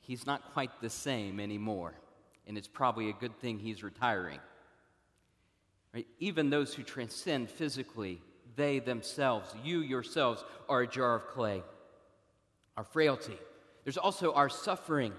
He's 0.00 0.26
not 0.26 0.52
quite 0.52 0.78
the 0.82 0.90
same 0.90 1.40
anymore, 1.40 1.94
and 2.46 2.58
it's 2.58 2.68
probably 2.68 3.08
a 3.08 3.14
good 3.14 3.40
thing 3.40 3.58
he's 3.58 3.82
retiring. 3.82 4.40
Right? 5.94 6.06
Even 6.18 6.50
those 6.50 6.74
who 6.74 6.82
transcend 6.82 7.48
physically, 7.48 8.20
they 8.56 8.78
themselves, 8.78 9.54
you 9.64 9.80
yourselves, 9.80 10.44
are 10.68 10.82
a 10.82 10.86
jar 10.86 11.14
of 11.14 11.28
clay. 11.28 11.62
Our 12.76 12.84
frailty, 12.84 13.38
there's 13.84 13.96
also 13.96 14.34
our 14.34 14.50
suffering. 14.50 15.14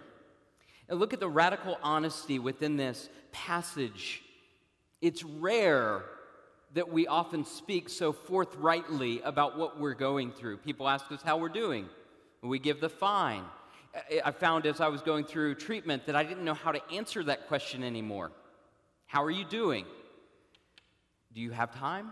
And 0.87 0.99
look 0.99 1.11
at 1.11 1.19
the 1.19 1.27
radical 1.27 1.79
honesty 1.81 2.37
within 2.37 2.77
this 2.77 3.09
passage. 3.31 4.21
It's 5.01 5.23
rare 5.23 6.03
that 6.73 6.91
we 6.91 7.07
often 7.07 7.45
speak 7.45 7.87
so 7.87 8.11
forthrightly 8.11 9.21
about 9.21 9.57
what 9.57 9.79
we're 9.79 9.93
going 9.93 10.31
through. 10.31 10.57
People 10.57 10.89
ask 10.89 11.11
us 11.11 11.21
how 11.21 11.37
we're 11.37 11.49
doing, 11.49 11.87
we 12.41 12.59
give 12.59 12.81
the 12.81 12.89
fine. 12.89 13.43
I 14.25 14.31
found 14.31 14.65
as 14.65 14.81
I 14.81 14.87
was 14.87 15.01
going 15.01 15.23
through 15.23 15.55
treatment 15.55 16.07
that 16.07 16.15
I 16.15 16.23
didn't 16.23 16.43
know 16.43 16.55
how 16.55 16.71
to 16.71 16.81
answer 16.91 17.23
that 17.25 17.47
question 17.47 17.83
anymore. 17.83 18.31
How 19.05 19.23
are 19.23 19.31
you 19.31 19.45
doing? 19.45 19.85
Do 21.31 21.41
you 21.41 21.51
have 21.51 21.75
time? 21.75 22.11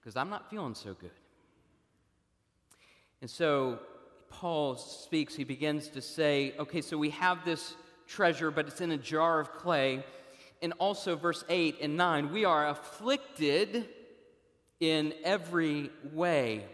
Because 0.00 0.16
I'm 0.16 0.30
not 0.30 0.50
feeling 0.50 0.74
so 0.74 0.94
good. 0.94 1.12
And 3.20 3.30
so 3.30 3.78
Paul 4.30 4.76
speaks, 4.76 5.34
he 5.34 5.44
begins 5.44 5.88
to 5.90 6.02
say, 6.02 6.54
okay, 6.58 6.80
so 6.80 6.98
we 6.98 7.10
have 7.10 7.44
this 7.44 7.74
treasure, 8.06 8.50
but 8.50 8.66
it's 8.66 8.80
in 8.80 8.90
a 8.90 8.96
jar 8.96 9.38
of 9.38 9.52
clay. 9.52 10.04
And 10.60 10.72
also, 10.78 11.16
verse 11.16 11.44
8 11.48 11.78
and 11.80 11.96
9, 11.96 12.32
we 12.32 12.44
are 12.44 12.68
afflicted 12.68 13.88
in 14.80 15.14
every 15.24 15.90
way. 16.12 16.64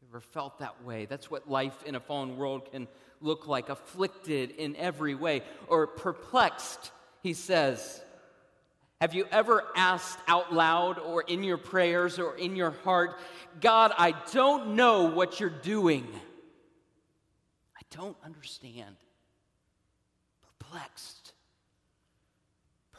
You 0.00 0.08
ever 0.10 0.20
felt 0.20 0.58
that 0.58 0.84
way? 0.84 1.06
That's 1.06 1.30
what 1.30 1.48
life 1.48 1.84
in 1.84 1.94
a 1.94 2.00
fallen 2.00 2.36
world 2.36 2.72
can 2.72 2.88
look 3.20 3.46
like 3.46 3.68
afflicted 3.68 4.50
in 4.52 4.74
every 4.76 5.14
way, 5.14 5.42
or 5.68 5.86
perplexed, 5.86 6.90
he 7.22 7.34
says. 7.34 8.00
Have 9.00 9.14
you 9.14 9.26
ever 9.30 9.64
asked 9.76 10.18
out 10.28 10.52
loud 10.52 10.98
or 10.98 11.22
in 11.22 11.42
your 11.42 11.56
prayers 11.56 12.18
or 12.18 12.36
in 12.36 12.54
your 12.54 12.72
heart, 12.84 13.18
God, 13.60 13.92
I 13.96 14.14
don't 14.32 14.74
know 14.76 15.04
what 15.04 15.40
you're 15.40 15.48
doing? 15.48 16.06
I 17.76 17.80
don't 17.96 18.16
understand. 18.24 18.96
Perplexed, 20.58 21.19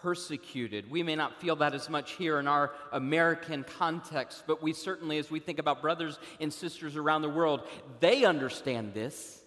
persecuted. 0.01 0.89
We 0.89 1.03
may 1.03 1.15
not 1.15 1.39
feel 1.39 1.55
that 1.57 1.73
as 1.73 1.89
much 1.89 2.11
here 2.13 2.39
in 2.39 2.47
our 2.47 2.71
American 2.91 3.63
context, 3.63 4.43
but 4.47 4.61
we 4.61 4.73
certainly, 4.73 5.17
as 5.17 5.29
we 5.29 5.39
think 5.39 5.59
about 5.59 5.81
brothers 5.81 6.19
and 6.39 6.51
sisters 6.51 6.95
around 6.95 7.21
the 7.21 7.29
world, 7.29 7.67
they 7.99 8.25
understand 8.25 8.93
this. 8.93 9.41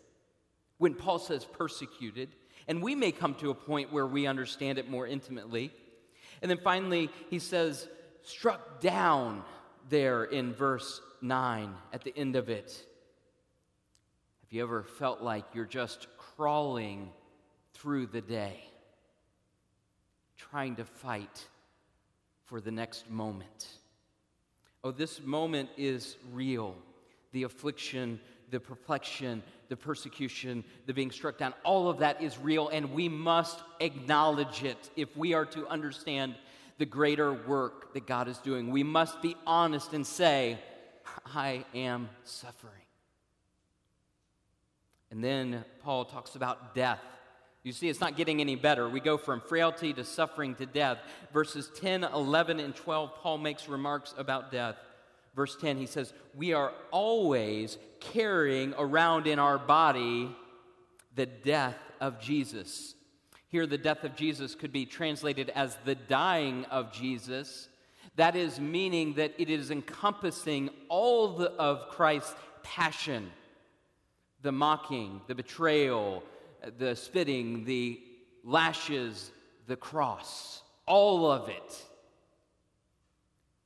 When 0.79 0.95
Paul 0.95 1.19
says 1.19 1.45
persecuted, 1.45 2.31
and 2.67 2.83
we 2.83 2.95
may 2.95 3.13
come 3.13 3.35
to 3.37 3.51
a 3.51 3.55
point 3.55 3.93
where 3.93 4.07
we 4.07 4.27
understand 4.27 4.79
it 4.79 4.91
more 4.91 5.07
intimately. 5.07 5.73
And 6.43 6.51
then 6.51 6.59
finally, 6.63 7.11
he 7.31 7.39
says, 7.39 7.89
struck 8.23 8.81
down 8.81 9.43
there 9.89 10.25
in 10.25 10.53
verse 10.53 11.01
9 11.21 11.75
at 11.93 12.03
the 12.03 12.17
end 12.17 12.37
of 12.37 12.49
it. 12.49 12.85
Have 14.43 14.53
you 14.53 14.63
ever 14.63 14.83
felt 14.83 15.21
like 15.21 15.45
you're 15.55 15.65
just 15.65 16.07
crawling 16.19 17.11
through 17.75 18.07
the 18.07 18.21
day, 18.21 18.65
trying 20.37 20.77
to 20.77 20.85
fight 20.85 21.47
for 22.45 22.61
the 22.61 22.71
next 22.71 23.11
moment? 23.11 23.69
Oh, 24.83 24.91
this 24.91 25.23
moment 25.23 25.71
is 25.77 26.17
real. 26.33 26.75
The 27.33 27.45
affliction, 27.45 28.21
the 28.51 28.61
perplexion, 28.61 29.43
the 29.69 29.77
persecution, 29.77 30.63
the 30.87 30.95
being 30.95 31.11
struck 31.11 31.39
down, 31.39 31.55
all 31.65 31.89
of 31.89 31.99
that 31.99 32.23
is 32.23 32.39
real, 32.39 32.69
and 32.69 32.93
we 32.93 33.09
must 33.09 33.59
acknowledge 33.81 34.63
it 34.63 34.91
if 34.95 35.17
we 35.17 35.33
are 35.33 35.47
to 35.47 35.67
understand 35.69 36.35
the 36.79 36.87
greater 36.87 37.33
work 37.33 37.95
that 37.95 38.07
God 38.07 38.29
is 38.29 38.39
doing. 38.39 38.71
We 38.71 38.83
must 38.83 39.23
be 39.23 39.37
honest 39.47 39.93
and 39.93 40.07
say, 40.07 40.59
I 41.35 41.65
am 41.75 42.09
suffering. 42.25 42.73
And 45.11 45.23
then 45.23 45.65
Paul 45.83 46.05
talks 46.05 46.35
about 46.35 46.75
death. 46.75 47.01
You 47.65 47.73
see, 47.73 47.89
it's 47.89 48.01
not 48.01 48.17
getting 48.17 48.41
any 48.41 48.55
better. 48.55 48.89
We 48.89 49.01
go 49.01 49.17
from 49.17 49.41
frailty 49.41 49.93
to 49.95 50.05
suffering 50.05 50.55
to 50.57 50.67
death. 50.67 50.99
Verses 51.33 51.71
10, 51.81 52.05
11, 52.05 52.61
and 52.61 52.77
12, 52.77 53.17
Paul 53.17 53.39
makes 53.39 53.69
remarks 53.69 54.15
about 54.17 54.53
death 54.53 54.77
verse 55.35 55.57
10, 55.57 55.77
he 55.77 55.87
says, 55.87 56.13
We 56.35 56.53
are 56.53 56.73
always 56.91 57.79
carrying 58.01 58.75
around 58.79 59.27
in 59.27 59.39
our 59.39 59.59
body 59.59 60.35
the 61.15 61.27
death 61.27 61.79
of 62.01 62.21
Jesus. 62.21 62.95
Here, 63.49 63.67
the 63.67 63.79
death 63.79 64.05
of 64.05 64.17
Jesus 64.17 64.55
could 64.55 64.73
be 64.73 64.87
translated 64.87 65.51
as 65.51 65.77
the 65.85 65.95
dying 65.95 66.65
of 66.67 66.93
Jesus. 66.93 67.69
That 68.17 68.37
is, 68.37 68.59
meaning 68.59 69.15
that 69.15 69.35
it 69.39 69.49
is 69.49 69.71
encompassing 69.71 70.71
all 70.89 71.37
the, 71.37 71.53
of 71.53 71.89
Christ's 71.89 72.35
passion 72.63 73.31
the 74.43 74.53
mocking, 74.53 75.23
the 75.27 75.35
betrayal, 75.35 76.23
the 76.79 76.97
spitting, 76.97 77.65
the 77.65 78.01
lashes, 78.43 79.31
the 79.67 79.77
cross, 79.77 80.63
all 80.87 81.31
of 81.31 81.49
it. 81.49 81.85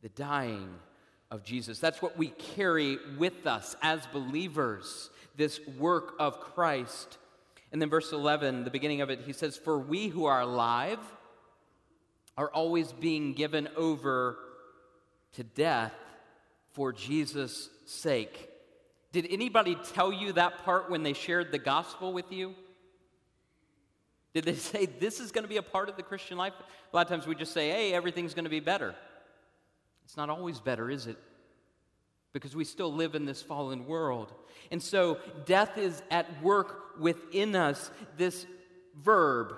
The 0.03 0.09
dying 0.11 0.69
of 1.31 1.45
Jesus. 1.45 1.79
That's 1.79 2.01
what 2.01 2.17
we 2.17 2.29
carry 2.29 2.99
with 3.19 3.47
us 3.47 3.77
as 3.83 4.07
believers, 4.13 5.11
this 5.37 5.61
work 5.79 6.15
of 6.19 6.41
Christ. 6.41 7.19
And 7.73 7.83
then, 7.83 7.91
verse 7.91 8.13
11, 8.13 8.65
the 8.65 8.71
beginning 8.71 9.01
of 9.01 9.11
it, 9.11 9.21
he 9.27 9.33
says, 9.33 9.57
For 9.57 9.79
we 9.79 10.09
who 10.09 10.27
are 10.27 10.41
alive 10.41 11.01
are 12.37 12.49
always 12.51 12.93
being 12.93 13.35
given 13.35 13.69
over 13.77 14.39
to 15.33 15.43
death 15.43 15.93
for 16.73 16.93
Jesus' 16.93 17.69
sake. 17.85 18.49
Did 19.13 19.27
anybody 19.31 19.77
tell 19.93 20.13
you 20.13 20.33
that 20.35 20.65
part 20.65 20.91
when 20.91 21.03
they 21.03 21.13
shared 21.13 21.51
the 21.51 21.59
gospel 21.59 22.13
with 22.13 22.31
you? 22.31 22.55
Did 24.35 24.45
they 24.45 24.55
say 24.55 24.87
this 24.87 25.21
is 25.21 25.33
going 25.33 25.45
to 25.45 25.49
be 25.49 25.57
a 25.57 25.63
part 25.63 25.89
of 25.89 25.97
the 25.97 26.03
Christian 26.03 26.37
life? 26.37 26.53
A 26.93 26.97
lot 26.97 27.07
of 27.07 27.09
times 27.11 27.27
we 27.27 27.35
just 27.35 27.53
say, 27.53 27.71
hey, 27.71 27.93
everything's 27.95 28.35
going 28.35 28.45
to 28.45 28.51
be 28.51 28.61
better. 28.61 28.95
It's 30.05 30.17
not 30.17 30.31
always 30.31 30.61
better, 30.61 30.91
is 30.91 31.07
it? 31.07 31.19
Because 32.33 32.55
we 32.55 32.65
still 32.65 32.93
live 32.93 33.15
in 33.15 33.25
this 33.25 33.43
fallen 33.43 33.87
world. 33.87 34.33
And 34.71 34.83
so 34.83 35.19
death 35.47 35.79
is 35.79 36.03
at 36.11 36.43
work 36.43 36.99
within 37.01 37.57
us. 37.57 37.91
This 38.17 38.47
verb 39.03 39.55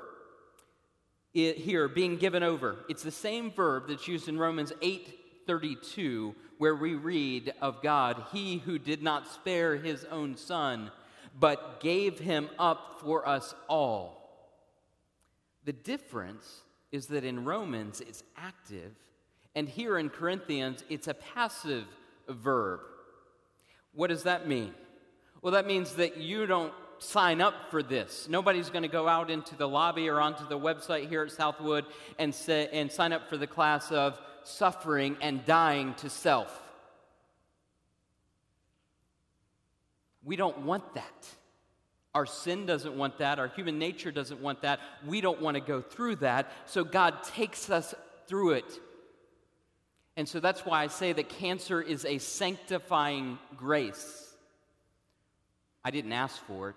here, 1.32 1.88
being 1.88 2.16
given 2.16 2.42
over, 2.42 2.78
it's 2.88 3.04
the 3.04 3.10
same 3.10 3.52
verb 3.52 3.84
that's 3.88 4.08
used 4.08 4.28
in 4.28 4.38
Romans 4.38 4.72
8 4.82 5.16
32, 5.46 6.34
where 6.58 6.76
we 6.76 6.94
read 6.94 7.52
of 7.60 7.82
God, 7.82 8.24
He 8.32 8.58
who 8.58 8.78
did 8.78 9.02
not 9.02 9.26
spare 9.26 9.76
His 9.76 10.04
own 10.04 10.36
Son, 10.36 10.90
but 11.38 11.80
gave 11.80 12.18
Him 12.18 12.48
up 12.58 13.00
for 13.00 13.26
us 13.26 13.54
all. 13.68 14.19
The 15.64 15.72
difference 15.72 16.62
is 16.92 17.06
that 17.06 17.24
in 17.24 17.44
Romans 17.44 18.00
it's 18.00 18.22
active, 18.36 18.92
and 19.54 19.68
here 19.68 19.98
in 19.98 20.08
Corinthians 20.08 20.84
it's 20.88 21.08
a 21.08 21.14
passive 21.14 21.86
verb. 22.28 22.80
What 23.92 24.08
does 24.08 24.22
that 24.24 24.48
mean? 24.48 24.74
Well, 25.42 25.52
that 25.52 25.66
means 25.66 25.94
that 25.94 26.16
you 26.16 26.46
don't 26.46 26.72
sign 26.98 27.40
up 27.40 27.54
for 27.70 27.82
this. 27.82 28.28
Nobody's 28.28 28.68
going 28.70 28.82
to 28.82 28.88
go 28.88 29.08
out 29.08 29.30
into 29.30 29.56
the 29.56 29.66
lobby 29.66 30.08
or 30.08 30.20
onto 30.20 30.46
the 30.46 30.58
website 30.58 31.08
here 31.08 31.22
at 31.22 31.32
Southwood 31.32 31.86
and, 32.18 32.34
say, 32.34 32.68
and 32.72 32.92
sign 32.92 33.12
up 33.12 33.28
for 33.28 33.36
the 33.36 33.46
class 33.46 33.90
of 33.90 34.18
suffering 34.44 35.16
and 35.20 35.44
dying 35.46 35.94
to 35.94 36.10
self. 36.10 36.62
We 40.22 40.36
don't 40.36 40.58
want 40.58 40.94
that. 40.94 41.28
Our 42.14 42.26
sin 42.26 42.66
doesn't 42.66 42.96
want 42.96 43.18
that. 43.18 43.38
Our 43.38 43.48
human 43.48 43.78
nature 43.78 44.10
doesn't 44.10 44.40
want 44.40 44.62
that. 44.62 44.80
We 45.06 45.20
don't 45.20 45.40
want 45.40 45.54
to 45.56 45.60
go 45.60 45.80
through 45.80 46.16
that. 46.16 46.50
So 46.66 46.82
God 46.82 47.22
takes 47.22 47.70
us 47.70 47.94
through 48.26 48.52
it. 48.52 48.80
And 50.16 50.28
so 50.28 50.40
that's 50.40 50.66
why 50.66 50.82
I 50.82 50.88
say 50.88 51.12
that 51.12 51.28
cancer 51.28 51.80
is 51.80 52.04
a 52.04 52.18
sanctifying 52.18 53.38
grace. 53.56 54.34
I 55.84 55.90
didn't 55.90 56.12
ask 56.12 56.36
for 56.46 56.70
it, 56.70 56.76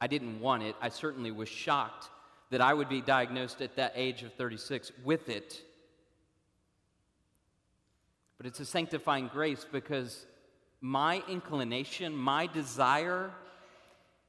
I 0.00 0.06
didn't 0.06 0.40
want 0.40 0.62
it. 0.62 0.76
I 0.80 0.90
certainly 0.90 1.30
was 1.30 1.48
shocked 1.48 2.10
that 2.50 2.60
I 2.60 2.74
would 2.74 2.88
be 2.88 3.00
diagnosed 3.00 3.60
at 3.60 3.76
that 3.76 3.92
age 3.96 4.22
of 4.22 4.32
36 4.34 4.92
with 5.04 5.28
it. 5.28 5.60
But 8.36 8.46
it's 8.46 8.60
a 8.60 8.64
sanctifying 8.66 9.28
grace 9.28 9.66
because 9.70 10.26
my 10.80 11.22
inclination, 11.28 12.14
my 12.14 12.46
desire 12.46 13.32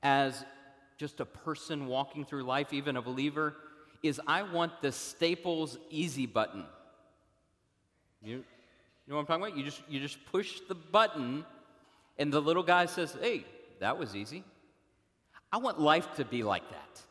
as 0.03 0.45
just 0.97 1.19
a 1.19 1.25
person 1.25 1.87
walking 1.87 2.25
through 2.25 2.43
life, 2.43 2.73
even 2.73 2.97
a 2.97 3.01
believer, 3.01 3.55
is 4.03 4.21
I 4.27 4.43
want 4.43 4.81
the 4.81 4.91
Staples 4.91 5.77
easy 5.89 6.25
button. 6.25 6.63
You, 8.23 8.37
you 8.37 8.43
know 9.07 9.15
what 9.15 9.21
I'm 9.21 9.25
talking 9.27 9.43
about? 9.43 9.57
You 9.57 9.63
just, 9.63 9.81
you 9.87 9.99
just 9.99 10.23
push 10.25 10.59
the 10.67 10.75
button, 10.75 11.45
and 12.17 12.31
the 12.31 12.41
little 12.41 12.63
guy 12.63 12.85
says, 12.85 13.15
Hey, 13.19 13.45
that 13.79 13.97
was 13.97 14.15
easy. 14.15 14.43
I 15.51 15.57
want 15.57 15.79
life 15.79 16.15
to 16.15 16.25
be 16.25 16.43
like 16.43 16.67
that. 16.69 17.01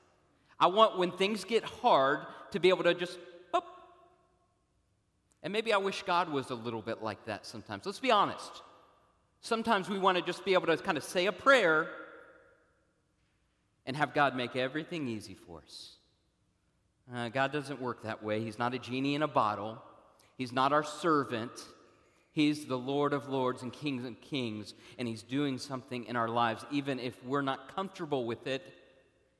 I 0.59 0.67
want 0.67 0.99
when 0.99 1.13
things 1.13 1.45
get 1.45 1.65
hard 1.65 2.21
to 2.51 2.61
be 2.61 2.69
able 2.69 2.85
to 2.85 2.95
just 2.95 3.19
and 5.47 5.53
maybe 5.53 5.73
I 5.73 5.77
wish 5.77 6.03
God 6.03 6.29
was 6.29 6.51
a 6.51 6.57
little 6.57 6.83
bit 6.83 7.05
like 7.05 7.25
that 7.27 7.47
sometimes. 7.47 7.87
Let's 7.87 8.01
be 8.01 8.11
honest. 8.11 8.63
Sometimes 9.43 9.89
we 9.89 9.97
want 9.97 10.19
to 10.19 10.25
just 10.25 10.45
be 10.45 10.55
able 10.55 10.67
to 10.67 10.77
kind 10.77 10.99
of 10.99 11.05
say 11.05 11.27
a 11.27 11.33
prayer 11.33 11.89
and 13.87 13.96
have 13.96 14.12
God 14.12 14.37
make 14.37 14.57
everything 14.57 15.09
easy 15.09 15.35
for 15.35 15.61
us. 15.61 15.96
Uh, 17.14 17.29
God 17.29 17.53
doesn't 17.53 17.81
work 17.81 18.03
that 18.03 18.22
way. 18.22 18.42
He's 18.42 18.59
not 18.59 18.75
a 18.75 18.79
genie 18.79 19.14
in 19.14 19.22
a 19.22 19.29
bottle, 19.29 19.81
He's 20.37 20.53
not 20.53 20.72
our 20.72 20.85
servant. 20.85 21.53
He's 22.33 22.66
the 22.66 22.77
Lord 22.77 23.14
of 23.14 23.31
lords 23.31 23.62
and 23.62 23.72
kings 23.72 24.05
and 24.05 24.20
kings, 24.20 24.75
and 24.99 25.09
He's 25.09 25.22
doing 25.22 25.57
something 25.57 26.05
in 26.05 26.16
our 26.16 26.29
lives, 26.29 26.66
even 26.70 27.01
if 27.01 27.14
we're 27.25 27.40
not 27.40 27.75
comfortable 27.75 28.27
with 28.27 28.46
it 28.46 28.62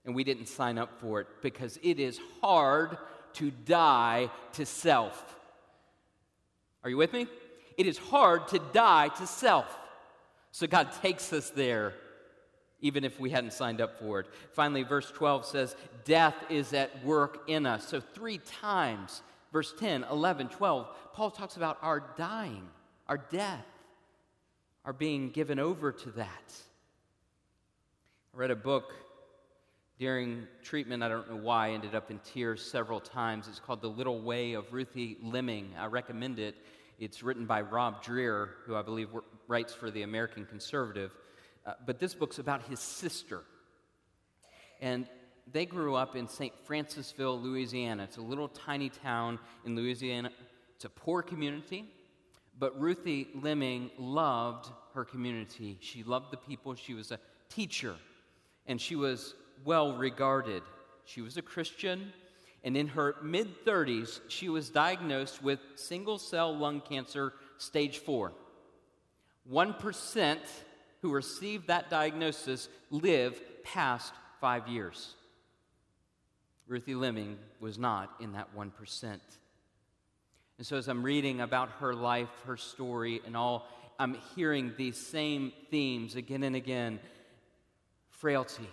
and 0.07 0.15
we 0.15 0.25
didn't 0.25 0.47
sign 0.47 0.79
up 0.79 0.99
for 1.01 1.21
it, 1.21 1.27
because 1.43 1.79
it 1.83 2.01
is 2.01 2.19
hard 2.41 2.97
to 3.35 3.51
die 3.51 4.31
to 4.53 4.65
self. 4.65 5.37
Are 6.85 6.89
you 6.89 6.97
with 6.97 7.13
me? 7.13 7.27
It 7.77 7.87
is 7.87 7.99
hard 7.99 8.49
to 8.49 8.61
die 8.73 9.09
to 9.09 9.27
self. 9.27 9.67
So 10.53 10.67
God 10.67 10.91
takes 11.03 11.33
us 11.33 11.51
there, 11.51 11.93
even 12.81 13.05
if 13.05 13.19
we 13.19 13.31
hadn't 13.31 13.53
signed 13.53 13.81
up 13.81 13.99
for 13.99 14.21
it. 14.21 14.27
Finally, 14.53 14.83
verse 14.83 15.11
12 15.11 15.47
says, 15.47 15.77
Death 16.05 16.35
is 16.49 16.73
at 16.73 17.05
work 17.05 17.45
in 17.47 17.67
us. 17.67 17.89
So, 17.89 18.01
three 18.01 18.39
times, 18.39 19.23
verse 19.53 19.75
10, 19.79 20.05
11, 20.11 20.49
12, 20.49 20.87
Paul 21.13 21.31
talks 21.31 21.57
about 21.57 21.79
our 21.83 22.01
dying, 22.17 22.69
our 23.09 23.19
death, 23.19 23.65
our 24.85 24.93
being 24.93 25.31
given 25.31 25.59
over 25.59 25.91
to 25.93 26.11
that. 26.13 26.55
I 28.35 28.39
read 28.39 28.51
a 28.51 28.57
book 28.57 28.93
during 29.99 30.47
treatment, 30.63 31.03
I 31.03 31.09
don't 31.09 31.31
know 31.31 31.37
why, 31.37 31.69
I 31.69 31.71
ended 31.71 31.95
up 31.95 32.11
in 32.11 32.19
tears 32.19 32.63
several 32.63 33.01
times. 33.01 33.49
It's 33.49 33.59
called 33.59 33.81
The 33.81 33.89
Little 33.89 34.21
Way 34.21 34.53
of 34.53 34.71
Ruthie 34.71 35.17
Leming. 35.23 35.71
I 35.79 35.87
recommend 35.87 36.39
it. 36.39 36.55
It's 36.99 37.23
written 37.23 37.47
by 37.47 37.63
Rod 37.63 38.03
Dreher, 38.03 38.49
who 38.67 38.77
I 38.77 38.83
believe 38.83 39.09
writes 39.49 39.73
for 39.73 39.91
the 39.91 40.03
American 40.03 40.45
Conservative. 40.45 41.13
Uh, 41.67 41.73
but 41.85 41.99
this 41.99 42.15
book's 42.15 42.39
about 42.39 42.63
his 42.69 42.79
sister. 42.79 43.43
And 44.81 45.07
they 45.53 45.67
grew 45.67 45.95
up 45.95 46.17
in 46.17 46.29
St. 46.29 46.53
Francisville, 46.67 47.43
Louisiana. 47.43 48.05
It's 48.05 48.19
a 48.19 48.23
little 48.23 48.49
tiny 48.49 48.89
town 48.89 49.39
in 49.65 49.75
Louisiana. 49.75 50.31
It's 50.77 50.85
a 50.85 50.91
poor 50.91 51.23
community, 51.23 51.85
but 52.59 52.79
Ruthie 52.81 53.29
Leming 53.35 53.91
loved 53.99 54.71
her 54.95 55.05
community. 55.05 55.79
She 55.81 56.03
loved 56.03 56.31
the 56.31 56.37
people. 56.37 56.75
She 56.75 56.95
was 56.95 57.11
a 57.11 57.19
teacher, 57.49 57.95
and 58.67 58.81
she 58.81 58.97
was 58.97 59.35
well 59.65 59.97
regarded. 59.97 60.63
She 61.05 61.23
was 61.23 61.37
a 61.37 61.43
Christian, 61.43 62.13
and 62.63 62.77
in 62.77 62.89
her 62.89 63.17
mid 63.23 63.65
30s, 63.65 64.21
she 64.29 64.49
was 64.49 64.69
diagnosed 64.69 65.43
with 65.43 65.61
single 65.77 66.19
cell 66.19 66.55
lung 66.55 66.81
cancer, 66.81 67.33
stage 67.59 67.99
four. 67.99 68.33
1% 69.51 70.39
who 71.07 71.13
receive 71.13 71.69
that 71.69 71.89
diagnosis 71.89 72.69
live 72.91 73.41
past 73.63 74.13
five 74.41 74.67
years. 74.67 75.15
Ruthie 76.67 76.97
Leming 76.97 77.39
was 77.61 77.79
not 77.79 78.13
in 78.19 78.33
that 78.33 78.49
1%. 78.57 78.73
And 80.59 80.67
so, 80.67 80.77
as 80.77 80.89
I'm 80.89 81.05
reading 81.05 81.41
about 81.41 81.71
her 81.79 81.95
life, 81.95 82.29
her 82.45 82.57
story, 82.57 83.21
and 83.25 83.37
all, 83.37 83.69
I'm 84.01 84.17
hearing 84.35 84.73
these 84.77 84.97
same 84.97 85.53
themes 85.71 86.17
again 86.17 86.43
and 86.43 86.57
again 86.57 86.99
frailty, 88.11 88.69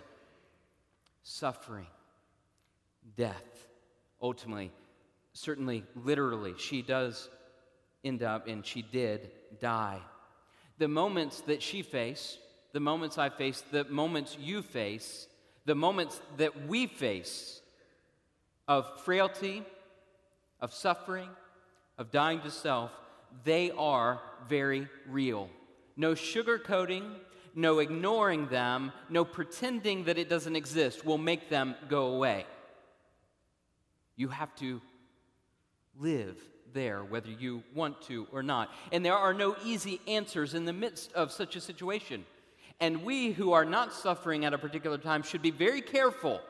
suffering, 1.22 1.86
death. 3.16 3.68
Ultimately, 4.20 4.72
certainly 5.34 5.84
literally, 5.94 6.54
she 6.58 6.82
does 6.82 7.28
end 8.02 8.24
up, 8.24 8.48
and 8.48 8.66
she 8.66 8.82
did 8.82 9.30
die. 9.60 10.00
The 10.78 10.88
moments 10.88 11.40
that 11.42 11.62
she 11.62 11.82
faced, 11.82 12.38
the 12.72 12.80
moments 12.80 13.18
I 13.18 13.28
face, 13.28 13.62
the 13.70 13.84
moments 13.84 14.36
you 14.40 14.62
face, 14.62 15.28
the 15.64 15.74
moments 15.74 16.20
that 16.36 16.66
we 16.66 16.86
face 16.86 17.60
of 18.66 19.00
frailty, 19.00 19.62
of 20.60 20.72
suffering, 20.72 21.28
of 21.98 22.10
dying 22.10 22.40
to 22.40 22.50
self, 22.50 22.90
they 23.44 23.70
are 23.72 24.20
very 24.48 24.88
real. 25.08 25.48
No 25.96 26.12
sugarcoating, 26.12 27.14
no 27.54 27.78
ignoring 27.78 28.48
them, 28.48 28.92
no 29.08 29.24
pretending 29.24 30.04
that 30.04 30.18
it 30.18 30.28
doesn't 30.28 30.56
exist 30.56 31.04
will 31.04 31.18
make 31.18 31.48
them 31.48 31.74
go 31.88 32.06
away. 32.06 32.46
You 34.16 34.28
have 34.28 34.54
to 34.56 34.80
live 35.98 36.36
there, 36.74 37.02
whether 37.04 37.30
you 37.30 37.62
want 37.74 38.02
to 38.02 38.26
or 38.32 38.42
not. 38.42 38.70
And 38.92 39.04
there 39.04 39.16
are 39.16 39.32
no 39.32 39.56
easy 39.64 40.00
answers 40.06 40.52
in 40.52 40.64
the 40.64 40.72
midst 40.72 41.12
of 41.12 41.32
such 41.32 41.56
a 41.56 41.60
situation. 41.60 42.26
And 42.80 43.04
we 43.04 43.32
who 43.32 43.52
are 43.52 43.64
not 43.64 43.92
suffering 43.92 44.44
at 44.44 44.52
a 44.52 44.58
particular 44.58 44.98
time 44.98 45.22
should 45.22 45.40
be 45.42 45.50
very 45.50 45.80
careful 45.80 46.40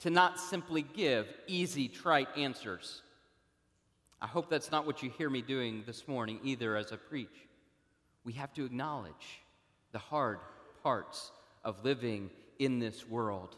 to 0.00 0.10
not 0.10 0.38
simply 0.38 0.82
give 0.82 1.26
easy, 1.46 1.88
trite 1.88 2.28
answers. 2.36 3.02
I 4.20 4.26
hope 4.26 4.50
that's 4.50 4.70
not 4.70 4.86
what 4.86 5.02
you 5.02 5.10
hear 5.10 5.30
me 5.30 5.40
doing 5.40 5.84
this 5.86 6.06
morning 6.06 6.40
either 6.44 6.76
as 6.76 6.92
I 6.92 6.96
preach. 6.96 7.28
We 8.24 8.34
have 8.34 8.52
to 8.54 8.64
acknowledge 8.64 9.40
the 9.92 9.98
hard 9.98 10.40
parts 10.82 11.30
of 11.64 11.84
living 11.84 12.30
in 12.58 12.78
this 12.78 13.08
world 13.08 13.56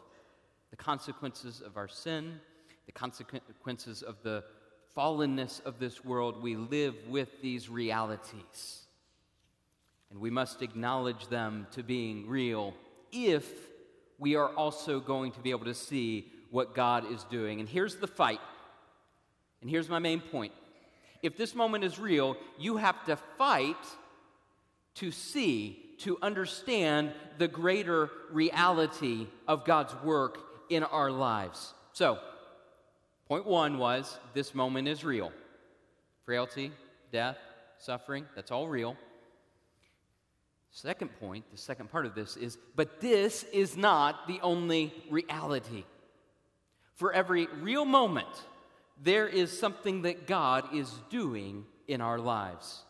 the 0.71 0.77
consequences 0.77 1.61
of 1.61 1.77
our 1.77 1.87
sin, 1.87 2.39
the 2.87 2.91
consequences 2.91 4.01
of 4.01 4.15
the 4.23 4.43
fallenness 4.97 5.63
of 5.65 5.79
this 5.79 6.03
world. 6.03 6.41
We 6.41 6.55
live 6.55 6.95
with 7.07 7.29
these 7.41 7.69
realities. 7.69 8.81
And 10.11 10.19
we 10.19 10.29
must 10.29 10.61
acknowledge 10.61 11.27
them 11.27 11.67
to 11.71 11.83
being 11.83 12.27
real 12.27 12.73
if 13.11 13.51
we 14.19 14.35
are 14.35 14.49
also 14.49 14.99
going 14.99 15.31
to 15.31 15.39
be 15.39 15.51
able 15.51 15.65
to 15.65 15.73
see 15.73 16.31
what 16.51 16.75
God 16.75 17.11
is 17.11 17.23
doing. 17.25 17.59
And 17.59 17.67
here's 17.67 17.95
the 17.95 18.07
fight. 18.07 18.39
And 19.61 19.69
here's 19.69 19.89
my 19.89 19.99
main 19.99 20.21
point. 20.21 20.53
If 21.23 21.37
this 21.37 21.55
moment 21.55 21.83
is 21.83 21.97
real, 21.97 22.37
you 22.59 22.77
have 22.77 23.03
to 23.05 23.15
fight 23.37 23.77
to 24.95 25.09
see, 25.09 25.79
to 25.99 26.17
understand 26.21 27.11
the 27.37 27.47
greater 27.47 28.11
reality 28.31 29.27
of 29.47 29.65
God's 29.65 29.95
work 30.03 30.37
in 30.69 30.83
our 30.83 31.09
lives. 31.09 31.73
So, 31.93 32.19
point 33.27 33.45
one 33.45 33.77
was 33.77 34.17
this 34.33 34.53
moment 34.53 34.87
is 34.87 35.03
real. 35.03 35.31
Frailty, 36.25 36.71
death, 37.11 37.37
suffering, 37.77 38.25
that's 38.35 38.51
all 38.51 38.67
real. 38.67 38.95
Second 40.71 41.09
point, 41.19 41.45
the 41.51 41.57
second 41.57 41.91
part 41.91 42.05
of 42.05 42.15
this 42.15 42.35
is, 42.35 42.57
but 42.75 42.99
this 42.99 43.43
is 43.53 43.77
not 43.77 44.27
the 44.27 44.39
only 44.41 44.91
reality. 45.09 45.83
For 46.95 47.13
every 47.13 47.47
real 47.61 47.85
moment, 47.85 48.27
there 49.01 49.27
is 49.27 49.57
something 49.57 50.03
that 50.03 50.25
God 50.25 50.73
is 50.73 50.91
doing 51.09 51.65
in 51.87 52.01
our 52.01 52.17
lives. 52.17 52.83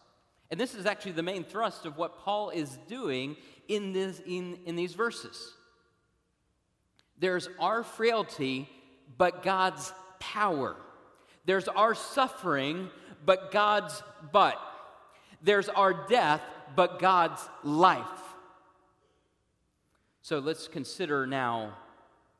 And 0.50 0.60
this 0.60 0.76
is 0.76 0.86
actually 0.86 1.13
the 1.13 1.24
main 1.24 1.43
thrust 1.43 1.86
of 1.86 1.98
what 1.98 2.19
Paul 2.19 2.52
is 2.52 2.78
doing 2.88 3.36
in, 3.67 3.91
this, 3.91 4.22
in, 4.26 4.60
in 4.65 4.76
these 4.76 4.93
verses. 4.93 5.54
There's 7.17 7.50
our 7.60 7.84
frailty, 7.84 8.69
but 9.17 9.43
God's 9.43 9.91
power. 10.32 10.76
There's 11.46 11.68
our 11.68 11.94
suffering, 11.94 12.90
but 13.26 13.52
God's 13.52 14.02
but. 14.32 14.60
There's 15.42 15.68
our 15.70 16.08
death, 16.08 16.42
but 16.76 17.00
God's 17.00 17.42
life. 17.64 18.06
So 20.22 20.40
let's 20.40 20.70
consider 20.70 21.28
now 21.28 21.74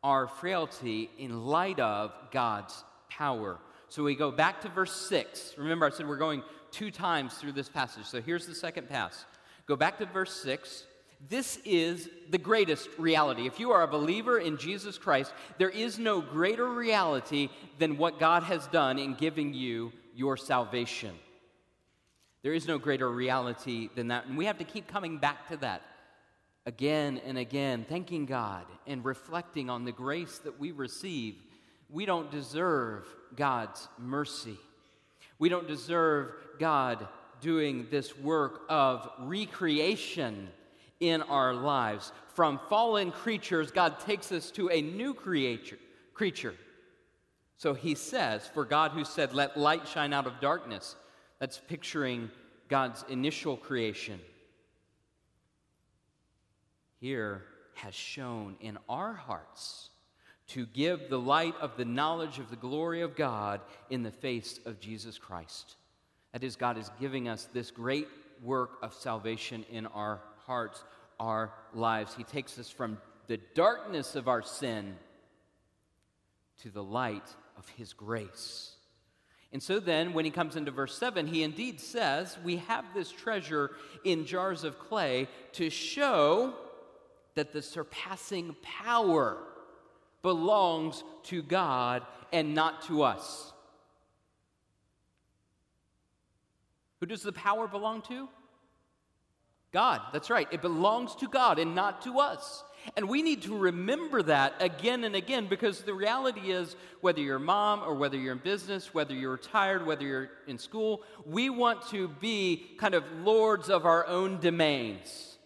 our 0.04 0.28
frailty 0.28 1.10
in 1.17 1.46
light 1.46 1.80
of 1.80 2.13
God's 2.32 2.84
power. 3.10 3.60
So 3.89 4.04
we 4.04 4.15
go 4.15 4.32
back 4.32 4.62
to 4.62 4.69
verse 4.69 4.96
6. 5.08 5.56
Remember, 5.58 5.86
I 5.86 5.89
said 5.89 6.08
we're 6.08 6.17
going 6.17 6.43
two 6.72 6.91
times 6.91 7.34
through 7.36 7.52
this 7.52 7.69
passage. 7.69 8.06
So 8.06 8.22
here's 8.22 8.48
the 8.48 8.56
second 8.56 8.89
pass. 8.89 9.26
Go 9.65 9.76
back 9.76 9.98
to 10.00 10.06
verse 10.06 10.34
6. 10.41 10.86
This 11.29 11.57
is 11.63 12.09
the 12.29 12.38
greatest 12.38 12.89
reality. 12.97 13.47
If 13.47 13.59
you 13.59 13.71
are 13.71 13.83
a 13.83 13.88
believer 13.88 14.39
in 14.39 14.57
Jesus 14.57 14.97
Christ, 14.97 15.33
there 15.57 15.69
is 15.69 15.97
no 15.97 16.19
greater 16.19 16.67
reality 16.67 17.49
than 17.79 17.97
what 17.97 18.19
God 18.19 18.43
has 18.43 18.67
done 18.67 18.99
in 18.99 19.13
giving 19.13 19.53
you 19.53 19.93
your 20.15 20.36
salvation. 20.36 21.15
There 22.41 22.53
is 22.53 22.67
no 22.67 22.77
greater 22.77 23.09
reality 23.09 23.89
than 23.95 24.09
that. 24.09 24.25
And 24.25 24.38
we 24.38 24.45
have 24.45 24.57
to 24.57 24.65
keep 24.65 24.88
coming 24.88 25.17
back 25.17 25.47
to 25.47 25.57
that 25.57 25.81
again 26.65 27.21
and 27.25 27.38
again, 27.38 27.86
thanking 27.88 28.25
God 28.25 28.65
and 28.86 29.03
reflecting 29.05 29.69
on 29.69 29.86
the 29.86 29.91
grace 29.91 30.39
that 30.39 30.59
we 30.59 30.71
receive. 30.71 31.36
We 31.89 32.05
don't 32.05 32.31
deserve 32.31 33.05
God's 33.36 33.88
mercy. 33.97 34.57
We 35.39 35.47
don't 35.47 35.67
deserve 35.67 36.33
God 36.59 37.07
doing 37.39 37.88
this 37.91 38.17
work 38.17 38.62
of 38.67 39.09
recreation 39.19 40.49
in 41.03 41.21
our 41.23 41.53
lives. 41.53 42.11
From 42.33 42.59
fallen 42.69 43.11
creatures, 43.11 43.71
God 43.71 43.99
takes 43.99 44.31
us 44.31 44.49
to 44.51 44.69
a 44.69 44.81
new 44.81 45.13
creature, 45.13 45.77
creature. 46.13 46.55
So 47.57 47.73
he 47.73 47.93
says, 47.93 48.47
For 48.47 48.63
God 48.63 48.91
who 48.91 49.03
said, 49.03 49.33
Let 49.33 49.57
light 49.57 49.87
shine 49.87 50.13
out 50.13 50.27
of 50.27 50.39
darkness, 50.39 50.95
that's 51.39 51.59
picturing 51.59 52.31
God's 52.69 53.03
initial 53.09 53.57
creation. 53.57 54.19
Here 56.99 57.43
has 57.75 57.93
shown 57.93 58.55
in 58.61 58.77
our 58.87 59.13
hearts 59.13 59.89
to 60.47 60.65
give 60.67 61.09
the 61.09 61.19
light 61.19 61.55
of 61.59 61.75
the 61.75 61.85
knowledge 61.85 62.39
of 62.39 62.49
the 62.49 62.55
glory 62.55 63.01
of 63.01 63.15
God 63.15 63.59
in 63.89 64.03
the 64.03 64.11
face 64.11 64.59
of 64.65 64.79
Jesus 64.79 65.17
Christ. 65.17 65.75
That 66.31 66.43
is, 66.43 66.55
God 66.55 66.77
is 66.77 66.89
giving 66.99 67.27
us 67.27 67.49
this 67.53 67.71
great 67.71 68.07
work 68.41 68.77
of 68.81 68.93
salvation 68.93 69.65
in 69.69 69.85
our 69.87 70.21
hearts, 70.45 70.84
our 71.19 71.51
lives. 71.73 72.15
He 72.15 72.23
takes 72.23 72.58
us 72.60 72.69
from 72.69 72.97
the 73.27 73.39
darkness 73.56 74.15
of 74.15 74.27
our 74.27 74.41
sin 74.41 74.95
to 76.62 76.69
the 76.69 76.84
light 76.84 77.27
of 77.58 77.67
His 77.69 77.93
grace. 77.93 78.73
And 79.53 79.62
so 79.62 79.79
then, 79.79 80.13
when 80.13 80.25
he 80.25 80.32
comes 80.32 80.56
into 80.56 80.71
verse 80.71 80.97
7, 80.97 81.27
he 81.27 81.43
indeed 81.43 81.79
says, 81.79 82.39
We 82.43 82.58
have 82.58 82.86
this 82.95 83.12
treasure 83.12 83.69
in 84.03 84.25
jars 84.25 84.63
of 84.63 84.79
clay 84.79 85.27
to 85.53 85.69
show 85.69 86.56
that 87.36 87.53
the 87.53 87.62
surpassing 87.62 88.56
power 88.63 89.38
belongs 90.23 91.03
to 91.25 91.43
God 91.43 92.01
and 92.32 92.56
not 92.56 92.82
to 92.88 93.03
us. 93.03 93.53
Who 96.99 97.06
does 97.06 97.21
the 97.21 97.32
power 97.32 97.67
belong 97.67 98.01
to? 98.03 98.27
God. 99.73 100.01
That's 100.13 100.29
right. 100.29 100.47
It 100.51 100.62
belongs 100.62 101.15
to 101.15 101.27
God 101.27 101.57
and 101.59 101.73
not 101.73 102.03
to 102.03 102.19
us. 102.19 102.63
And 102.95 103.09
we 103.09 103.21
need 103.21 103.43
to 103.43 103.57
remember 103.57 104.21
that 104.23 104.55
again 104.59 105.03
and 105.03 105.15
again 105.15 105.47
because 105.47 105.81
the 105.81 105.93
reality 105.93 106.51
is 106.51 106.75
whether 107.01 107.21
you're 107.21 107.38
a 107.38 107.39
mom 107.39 107.81
or 107.81 107.95
whether 107.95 108.17
you're 108.17 108.33
in 108.33 108.39
business, 108.39 108.93
whether 108.93 109.13
you're 109.13 109.31
retired, 109.31 109.86
whether 109.86 110.05
you're 110.05 110.29
in 110.47 110.57
school, 110.57 111.01
we 111.25 111.49
want 111.49 111.88
to 111.89 112.07
be 112.07 112.63
kind 112.77 112.93
of 112.93 113.03
lords 113.23 113.69
of 113.69 113.86
our 113.86 114.05
own 114.05 114.39
domains. 114.39 115.38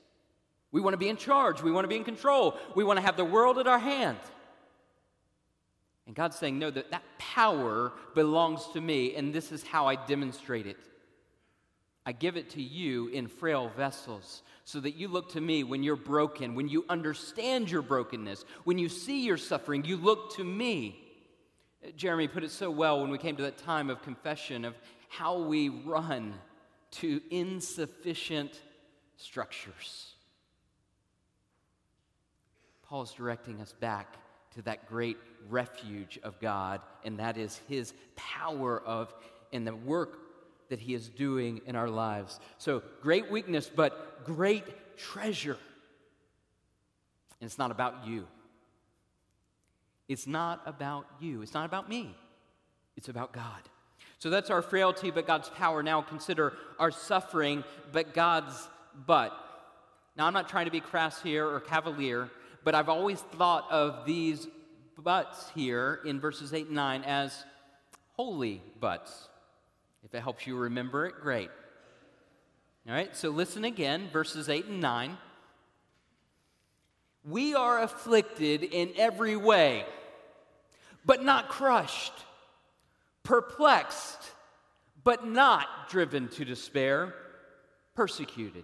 We 0.72 0.82
want 0.82 0.94
to 0.94 0.98
be 0.98 1.10
in 1.10 1.18
charge. 1.18 1.62
We 1.62 1.72
want 1.72 1.86
to 1.86 1.90
be 1.90 1.96
in 1.96 2.04
control. 2.04 2.58
We 2.76 2.84
want 2.84 2.98
to 2.98 3.06
have 3.06 3.18
the 3.18 3.26
world 3.26 3.60
at 3.60 3.68
our 3.68 3.80
hand. 3.80 4.18
And 6.06 6.16
God's 6.16 6.38
saying, 6.38 6.58
no, 6.58 6.72
that, 6.72 6.92
that 6.92 7.04
power 7.18 7.94
belongs 8.16 8.66
to 8.74 8.82
me, 8.82 9.16
and 9.16 9.34
this 9.34 9.52
is 9.52 9.64
how 9.64 9.88
I 9.88 9.96
demonstrate 9.96 10.66
it. 10.66 10.78
I 12.08 12.14
give 12.14 12.38
it 12.38 12.52
to 12.52 12.62
you 12.62 13.10
in 13.10 13.28
frail 13.28 13.70
vessels 13.76 14.42
so 14.64 14.80
that 14.80 14.96
you 14.96 15.10
look 15.10 15.34
to 15.34 15.42
me 15.42 15.66
when 15.66 15.84
you're 15.84 15.98
broken, 15.98 16.56
when 16.56 16.70
you 16.70 16.86
understand 16.88 17.70
your 17.70 17.82
brokenness, 17.82 18.46
when 18.64 18.78
you 18.78 18.88
see 18.88 19.26
your 19.26 19.36
suffering, 19.36 19.84
you 19.84 19.98
look 19.98 20.34
to 20.38 20.44
me. 20.46 21.04
Uh, 21.86 21.92
Jeremy 21.98 22.30
put 22.30 22.46
it 22.46 22.52
so 22.52 22.72
well 22.72 23.02
when 23.02 23.10
we 23.10 23.18
came 23.18 23.36
to 23.36 23.44
that 23.44 23.58
time 23.58 23.90
of 23.90 24.02
confession 24.04 24.64
of 24.64 24.74
how 25.10 25.38
we 25.38 25.68
run 25.68 26.34
to 26.92 27.20
insufficient 27.30 28.62
structures. 29.18 30.14
Paul's 32.84 33.14
directing 33.14 33.60
us 33.60 33.74
back 33.82 34.16
to 34.56 34.62
that 34.62 34.88
great 34.88 35.18
refuge 35.50 36.20
of 36.24 36.40
God, 36.40 36.80
and 37.04 37.20
that 37.20 37.38
is 37.38 37.60
his 37.68 37.94
power 38.16 38.80
of 38.80 39.14
and 39.52 39.68
the 39.68 39.76
work 39.76 40.27
that 40.70 40.80
He 40.80 40.94
is 40.94 41.10
doing 41.10 41.62
in 41.66 41.76
our 41.76 41.90
lives. 41.90 42.40
So, 42.58 42.82
great 43.02 43.32
weakness, 43.32 43.70
but 43.74 44.26
great 44.26 44.66
treasure. 44.98 45.58
And 47.40 47.48
it's 47.48 47.58
not 47.58 47.72
about 47.72 48.08
you. 48.08 48.28
It's 50.08 50.28
not 50.28 50.62
about 50.66 51.06
you. 51.20 51.42
It's 51.42 51.54
not 51.54 51.66
about 51.66 51.90
me. 51.90 52.16
It's 52.96 53.10
about 53.10 53.34
God. 53.34 53.62
So 54.20 54.30
that's 54.30 54.50
our 54.50 54.62
frailty, 54.62 55.12
but 55.12 55.28
God's 55.28 55.50
power. 55.50 55.84
Now 55.84 56.02
consider 56.02 56.54
our 56.80 56.92
suffering, 56.92 57.64
but 57.92 58.14
God's 58.14 58.68
but. 59.06 59.38
Now, 60.16 60.26
I'm 60.26 60.34
not 60.34 60.50
trying 60.50 60.66
to 60.66 60.72
be 60.72 60.80
crass 60.80 61.22
here 61.22 61.48
or 61.48 61.60
cavalier, 61.60 62.32
but 62.64 62.74
I've 62.74 62.90
always 62.90 63.20
thought 63.20 63.70
of 63.70 64.06
these 64.06 64.48
buts 64.98 65.52
here 65.54 66.00
in 66.06 66.20
verses 66.20 66.54
8 66.54 66.68
and 66.68 66.76
9 66.76 67.04
as 67.04 67.46
holy 68.14 68.64
buts. 68.80 69.30
If 70.08 70.16
it 70.16 70.22
helps 70.22 70.48
you 70.48 70.56
remember 70.56 71.06
it, 71.06 71.16
great. 71.22 71.50
All 72.88 72.94
right, 72.94 73.14
so 73.14 73.30
listen 73.30 73.66
again, 73.66 74.08
verses 74.14 74.48
8 74.48 74.68
and 74.68 74.80
9. 74.80 75.18
We 77.26 77.56
are 77.56 77.82
afflicted 77.82 78.64
in 78.64 78.94
every 78.96 79.36
way, 79.36 79.84
but 81.06 81.26
not 81.26 81.50
crushed, 81.50 82.14
perplexed, 83.24 84.32
but 85.04 85.28
not 85.28 85.90
driven 85.90 86.30
to 86.30 86.46
despair, 86.46 87.14
persecuted, 87.94 88.64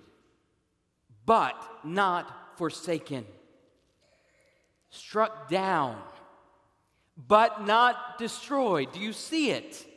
but 1.25 1.61
not 1.83 2.57
forsaken, 2.57 3.25
struck 4.91 5.49
down, 5.49 6.01
but 7.17 7.65
not 7.65 8.17
destroyed. 8.17 8.93
Do 8.93 9.01
you 9.01 9.11
see 9.11 9.49
it? 9.49 9.89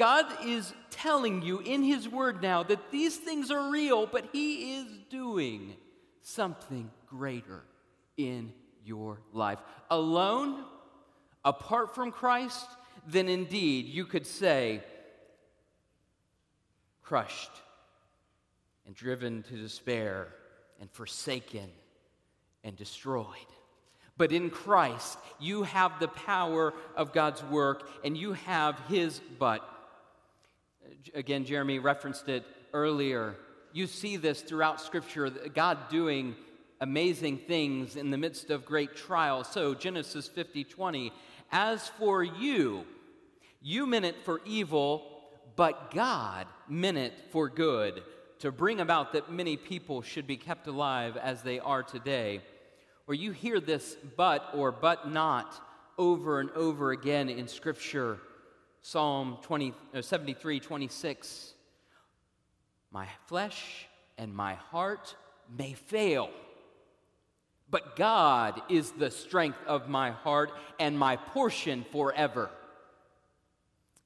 God 0.00 0.24
is 0.46 0.72
telling 0.88 1.42
you 1.42 1.58
in 1.58 1.82
His 1.82 2.08
Word 2.08 2.40
now 2.40 2.62
that 2.62 2.90
these 2.90 3.18
things 3.18 3.50
are 3.50 3.70
real, 3.70 4.06
but 4.06 4.30
He 4.32 4.76
is 4.76 4.86
doing 5.10 5.76
something 6.22 6.90
greater 7.06 7.60
in 8.16 8.54
your 8.82 9.20
life. 9.34 9.58
Alone, 9.90 10.64
apart 11.44 11.94
from 11.94 12.12
Christ, 12.12 12.66
then 13.06 13.28
indeed 13.28 13.88
you 13.88 14.06
could 14.06 14.26
say, 14.26 14.82
crushed 17.02 17.52
and 18.86 18.94
driven 18.94 19.42
to 19.42 19.54
despair 19.54 20.28
and 20.80 20.90
forsaken 20.90 21.68
and 22.64 22.74
destroyed. 22.74 23.26
But 24.16 24.32
in 24.32 24.48
Christ, 24.48 25.18
you 25.38 25.64
have 25.64 26.00
the 26.00 26.08
power 26.08 26.72
of 26.96 27.12
God's 27.12 27.44
work 27.44 27.86
and 28.02 28.16
you 28.16 28.32
have 28.32 28.80
His 28.88 29.20
but. 29.38 29.62
Again, 31.14 31.44
Jeremy 31.44 31.78
referenced 31.78 32.28
it 32.28 32.44
earlier. 32.72 33.36
You 33.72 33.86
see 33.86 34.16
this 34.16 34.42
throughout 34.42 34.80
Scripture, 34.80 35.30
God 35.30 35.88
doing 35.88 36.34
amazing 36.80 37.38
things 37.38 37.96
in 37.96 38.10
the 38.10 38.18
midst 38.18 38.50
of 38.50 38.64
great 38.64 38.96
trials. 38.96 39.48
So, 39.48 39.74
Genesis 39.74 40.28
50 40.28 40.64
20, 40.64 41.12
as 41.52 41.88
for 41.88 42.22
you, 42.22 42.84
you 43.60 43.86
meant 43.86 44.04
it 44.04 44.16
for 44.24 44.40
evil, 44.44 45.20
but 45.56 45.92
God 45.92 46.46
meant 46.68 46.98
it 46.98 47.12
for 47.30 47.48
good, 47.48 48.02
to 48.38 48.50
bring 48.50 48.80
about 48.80 49.12
that 49.12 49.30
many 49.30 49.56
people 49.56 50.02
should 50.02 50.26
be 50.26 50.36
kept 50.36 50.66
alive 50.66 51.16
as 51.16 51.42
they 51.42 51.60
are 51.60 51.82
today. 51.82 52.40
Or 53.06 53.14
you 53.14 53.32
hear 53.32 53.60
this 53.60 53.96
but 54.16 54.50
or 54.54 54.72
but 54.72 55.10
not 55.10 55.60
over 55.98 56.40
and 56.40 56.50
over 56.52 56.92
again 56.92 57.28
in 57.28 57.48
Scripture. 57.48 58.18
Psalm 58.82 59.38
20, 59.42 59.74
uh, 59.94 60.02
73 60.02 60.60
26. 60.60 61.54
My 62.90 63.06
flesh 63.26 63.86
and 64.18 64.34
my 64.34 64.54
heart 64.54 65.14
may 65.56 65.74
fail 65.74 66.30
but 67.70 67.94
God 67.94 68.60
is 68.68 68.90
the 68.92 69.10
strength 69.10 69.58
of 69.66 69.88
my 69.88 70.10
heart 70.10 70.50
and 70.78 70.98
my 70.98 71.16
portion 71.16 71.84
forever. 71.92 72.50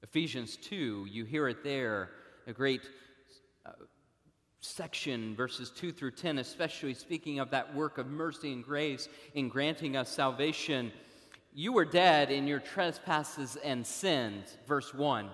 Ephesians 0.02 0.56
2, 0.56 1.06
you 1.10 1.24
hear 1.24 1.48
it 1.48 1.64
there, 1.64 2.10
a 2.46 2.52
great 2.52 2.82
uh, 3.64 3.70
section, 4.60 5.34
verses 5.34 5.70
2 5.70 5.92
through 5.92 6.10
10, 6.10 6.38
especially 6.38 6.92
speaking 6.92 7.38
of 7.38 7.50
that 7.50 7.74
work 7.74 7.96
of 7.96 8.06
mercy 8.06 8.52
and 8.52 8.62
grace 8.62 9.08
in 9.32 9.48
granting 9.48 9.96
us 9.96 10.10
salvation. 10.10 10.92
You 11.56 11.72
were 11.72 11.84
dead 11.84 12.32
in 12.32 12.48
your 12.48 12.58
trespasses 12.58 13.56
and 13.56 13.86
sins, 13.86 14.58
verse 14.66 14.92
1. 14.92 15.30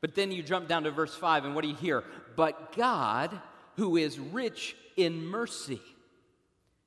But 0.00 0.14
then 0.14 0.30
you 0.30 0.44
jump 0.44 0.68
down 0.68 0.84
to 0.84 0.92
verse 0.92 1.14
5, 1.14 1.44
and 1.44 1.54
what 1.56 1.62
do 1.62 1.68
you 1.68 1.76
hear? 1.76 2.04
But 2.36 2.74
God, 2.76 3.38
who 3.76 3.96
is 3.96 4.18
rich 4.18 4.76
in 4.96 5.26
mercy, 5.26 5.82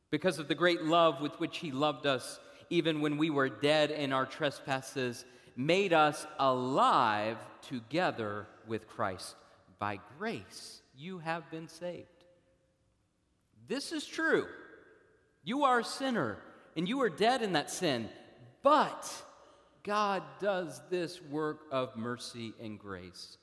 because 0.09 0.39
of 0.39 0.47
the 0.47 0.55
great 0.55 0.83
love 0.83 1.21
with 1.21 1.37
which 1.39 1.57
He 1.57 1.71
loved 1.71 2.05
us, 2.05 2.39
even 2.69 3.01
when 3.01 3.17
we 3.17 3.29
were 3.29 3.49
dead 3.49 3.91
in 3.91 4.13
our 4.13 4.25
trespasses, 4.25 5.25
made 5.57 5.91
us 5.91 6.25
alive 6.39 7.37
together 7.67 8.47
with 8.65 8.87
Christ. 8.87 9.35
By 9.77 9.99
grace, 10.17 10.81
you 10.95 11.19
have 11.19 11.51
been 11.51 11.67
saved. 11.67 12.07
This 13.67 13.91
is 13.91 14.05
true. 14.05 14.47
You 15.43 15.65
are 15.65 15.79
a 15.79 15.83
sinner, 15.83 16.37
and 16.77 16.87
you 16.87 17.01
are 17.01 17.09
dead 17.09 17.41
in 17.41 17.53
that 17.53 17.69
sin, 17.69 18.09
but 18.63 19.11
God 19.83 20.23
does 20.39 20.81
this 20.89 21.21
work 21.21 21.61
of 21.71 21.95
mercy 21.95 22.53
and 22.61 22.79
grace. 22.79 23.37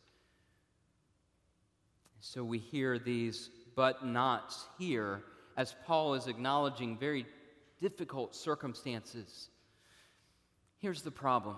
So 2.21 2.43
we 2.43 2.59
hear 2.59 2.99
these 2.99 3.51
but 3.77 4.05
nots 4.05 4.67
here 4.79 5.23
as 5.57 5.75
Paul 5.87 6.15
is 6.15 6.27
acknowledging 6.27 6.97
very 6.97 7.27
difficult 7.81 8.35
circumstances. 8.35 9.49
Here's 10.79 11.03
the 11.03 11.11
problem, 11.11 11.57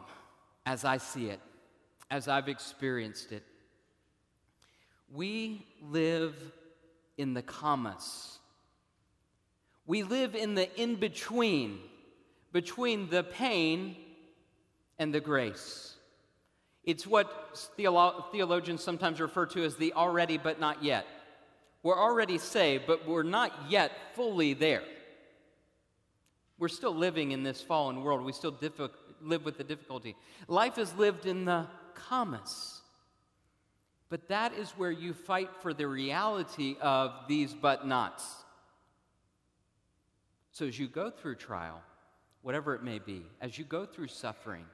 as 0.67 0.85
I 0.85 0.99
see 0.99 1.27
it, 1.29 1.41
as 2.11 2.27
I've 2.29 2.49
experienced 2.49 3.33
it. 3.33 3.45
We 5.13 5.67
live 5.81 6.35
in 7.19 7.35
the 7.35 7.43
commas. 7.43 8.39
We 9.87 10.03
live 10.03 10.35
in 10.35 10.55
the 10.55 10.75
in 10.81 10.97
between, 10.97 11.79
between 12.53 13.09
the 13.09 13.25
pain 13.25 13.97
and 14.99 15.13
the 15.13 15.21
grace. 15.21 15.95
It's 16.85 17.07
what 17.07 17.55
theolo- 17.79 18.31
theologians 18.33 18.83
sometimes 18.83 19.21
refer 19.21 19.47
to 19.47 19.65
as 19.65 19.77
the 19.77 19.93
already 19.95 20.39
but 20.39 20.61
not 20.61 20.83
yet. 20.83 21.07
We're 21.83 21.99
already 21.99 22.39
saved, 22.39 22.85
but 22.87 23.07
we're 23.09 23.23
not 23.23 23.53
yet 23.69 23.93
fully 24.15 24.55
there. 24.55 24.83
We're 26.59 26.69
still 26.69 26.95
living 26.95 27.33
in 27.33 27.43
this 27.43 27.61
fallen 27.61 28.03
world. 28.03 28.25
We 28.25 28.33
still 28.33 28.53
diffi- 28.53 28.91
live 29.21 29.45
with 29.45 29.59
the 29.59 29.65
difficulty. 29.65 30.15
Life 30.47 30.79
is 30.79 30.95
lived 30.95 31.27
in 31.27 31.45
the 31.45 31.67
commas. 31.95 32.81
But 34.09 34.29
that 34.29 34.53
is 34.55 34.71
where 34.73 34.91
you 34.91 35.15
fight 35.15 35.51
for 35.61 35.73
the 35.73 35.87
reality 35.87 36.77
of 36.81 37.13
these 37.29 37.55
but 37.55 37.87
nots. 37.87 38.25
So 40.53 40.67
as 40.67 40.79
you 40.79 40.87
go 40.87 41.11
through 41.11 41.37
trial, 41.37 41.83
whatever 42.43 42.75
it 42.75 42.83
may 42.83 42.99
be, 42.99 43.23
as 43.41 43.57
you 43.59 43.65
go 43.65 43.87
through 43.87 44.09
suffering, 44.09 44.65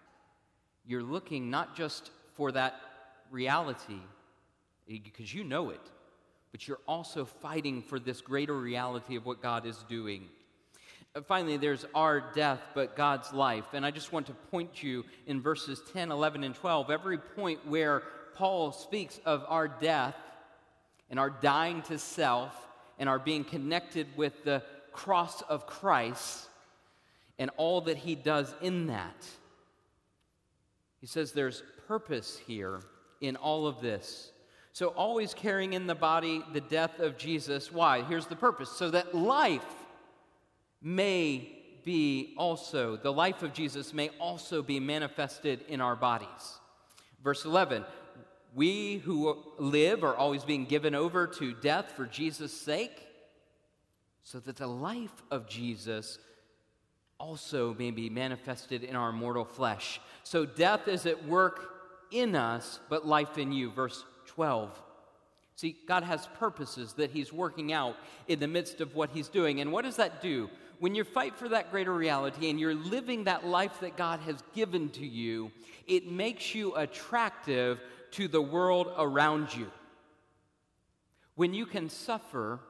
you're 0.86 1.02
looking 1.02 1.50
not 1.50 1.76
just 1.76 2.10
for 2.34 2.50
that 2.52 2.80
reality, 3.30 4.00
because 4.86 5.34
you 5.34 5.44
know 5.44 5.70
it, 5.70 5.80
but 6.50 6.66
you're 6.66 6.80
also 6.88 7.24
fighting 7.24 7.82
for 7.82 8.00
this 8.00 8.20
greater 8.20 8.58
reality 8.58 9.16
of 9.16 9.26
what 9.26 9.42
God 9.42 9.66
is 9.66 9.84
doing. 9.88 10.24
Uh, 11.14 11.20
finally, 11.20 11.58
there's 11.58 11.84
our 11.94 12.32
death, 12.34 12.60
but 12.74 12.96
God's 12.96 13.32
life. 13.32 13.66
And 13.74 13.84
I 13.84 13.90
just 13.90 14.12
want 14.12 14.26
to 14.26 14.32
point 14.32 14.82
you 14.82 15.04
in 15.26 15.42
verses 15.42 15.82
10, 15.92 16.10
11, 16.10 16.44
and 16.44 16.54
12, 16.54 16.90
every 16.90 17.18
point 17.18 17.66
where 17.66 18.02
Paul 18.34 18.72
speaks 18.72 19.20
of 19.26 19.44
our 19.48 19.68
death 19.68 20.16
and 21.10 21.18
our 21.18 21.30
dying 21.30 21.82
to 21.82 21.98
self 21.98 22.54
and 22.98 23.08
our 23.08 23.18
being 23.18 23.44
connected 23.44 24.06
with 24.16 24.44
the 24.44 24.62
cross 24.92 25.42
of 25.42 25.66
Christ 25.66 26.47
and 27.38 27.50
all 27.56 27.80
that 27.82 27.96
he 27.96 28.14
does 28.14 28.54
in 28.60 28.86
that. 28.86 29.26
He 31.00 31.06
says 31.06 31.32
there's 31.32 31.62
purpose 31.86 32.38
here 32.46 32.80
in 33.20 33.36
all 33.36 33.66
of 33.66 33.80
this. 33.80 34.32
So, 34.72 34.88
always 34.88 35.34
carrying 35.34 35.72
in 35.72 35.86
the 35.86 35.94
body 35.94 36.42
the 36.52 36.60
death 36.60 37.00
of 37.00 37.16
Jesus. 37.16 37.72
Why? 37.72 38.02
Here's 38.02 38.26
the 38.26 38.36
purpose 38.36 38.70
so 38.70 38.90
that 38.90 39.14
life 39.14 39.64
may 40.82 41.58
be 41.84 42.34
also, 42.36 42.96
the 42.96 43.12
life 43.12 43.42
of 43.42 43.52
Jesus 43.52 43.94
may 43.94 44.10
also 44.20 44.62
be 44.62 44.78
manifested 44.78 45.64
in 45.68 45.80
our 45.80 45.96
bodies. 45.96 46.60
Verse 47.24 47.44
11 47.44 47.84
We 48.54 48.98
who 48.98 49.42
live 49.58 50.04
are 50.04 50.14
always 50.14 50.44
being 50.44 50.66
given 50.66 50.94
over 50.94 51.26
to 51.26 51.54
death 51.54 51.92
for 51.96 52.06
Jesus' 52.06 52.52
sake, 52.52 53.06
so 54.22 54.38
that 54.40 54.56
the 54.56 54.66
life 54.66 55.22
of 55.30 55.48
Jesus 55.48 56.18
also 57.18 57.74
may 57.74 57.90
be 57.90 58.08
manifested 58.08 58.84
in 58.84 58.96
our 58.96 59.12
mortal 59.12 59.44
flesh. 59.44 60.00
So, 60.22 60.46
death 60.46 60.88
is 60.88 61.06
at 61.06 61.26
work 61.26 61.72
in 62.10 62.36
us, 62.36 62.80
but 62.88 63.06
life 63.06 63.38
in 63.38 63.52
you. 63.52 63.70
Verse 63.70 64.04
12. 64.26 64.80
See, 65.56 65.76
God 65.88 66.04
has 66.04 66.28
purposes 66.38 66.92
that 66.94 67.10
He's 67.10 67.32
working 67.32 67.72
out 67.72 67.96
in 68.28 68.38
the 68.38 68.46
midst 68.46 68.80
of 68.80 68.94
what 68.94 69.10
He's 69.10 69.28
doing. 69.28 69.60
And 69.60 69.72
what 69.72 69.84
does 69.84 69.96
that 69.96 70.22
do? 70.22 70.48
When 70.78 70.94
you 70.94 71.02
fight 71.02 71.36
for 71.36 71.48
that 71.48 71.72
greater 71.72 71.92
reality 71.92 72.48
and 72.48 72.60
you're 72.60 72.74
living 72.74 73.24
that 73.24 73.44
life 73.44 73.80
that 73.80 73.96
God 73.96 74.20
has 74.20 74.36
given 74.54 74.90
to 74.90 75.04
you, 75.04 75.50
it 75.88 76.08
makes 76.08 76.54
you 76.54 76.76
attractive 76.76 77.80
to 78.12 78.28
the 78.28 78.40
world 78.40 78.92
around 78.96 79.52
you. 79.52 79.70
When 81.34 81.54
you 81.54 81.66
can 81.66 81.88
suffer 81.88 82.60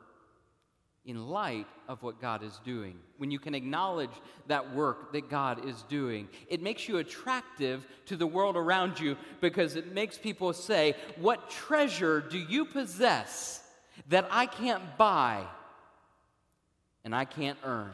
in 1.04 1.28
light 1.28 1.66
of 1.88 2.02
what 2.02 2.20
God 2.20 2.42
is 2.42 2.60
doing, 2.64 2.98
when 3.16 3.30
you 3.30 3.38
can 3.38 3.54
acknowledge 3.54 4.10
that 4.46 4.74
work 4.74 5.12
that 5.12 5.30
God 5.30 5.66
is 5.66 5.82
doing, 5.88 6.28
it 6.48 6.62
makes 6.62 6.86
you 6.86 6.98
attractive 6.98 7.86
to 8.06 8.16
the 8.16 8.26
world 8.26 8.56
around 8.56 9.00
you 9.00 9.16
because 9.40 9.74
it 9.74 9.94
makes 9.94 10.18
people 10.18 10.52
say, 10.52 10.94
What 11.16 11.50
treasure 11.50 12.20
do 12.20 12.38
you 12.38 12.66
possess 12.66 13.62
that 14.08 14.28
I 14.30 14.44
can't 14.46 14.98
buy 14.98 15.44
and 17.04 17.14
I 17.14 17.24
can't 17.24 17.58
earn? 17.64 17.92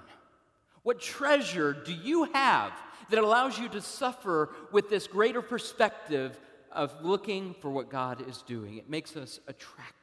What 0.83 1.00
treasure 1.00 1.72
do 1.72 1.92
you 1.92 2.24
have 2.24 2.72
that 3.11 3.18
allows 3.18 3.59
you 3.59 3.68
to 3.70 3.80
suffer 3.80 4.50
with 4.72 4.90
this 4.90 5.07
greater 5.07 5.40
perspective 5.40 6.38
of 6.72 6.92
looking 7.02 7.54
for 7.61 7.70
what 7.70 7.88
God 7.88 8.28
is 8.28 8.42
doing? 8.42 8.76
It 8.76 8.90
makes 8.90 9.16
us 9.16 9.38
attractive. 9.46 9.93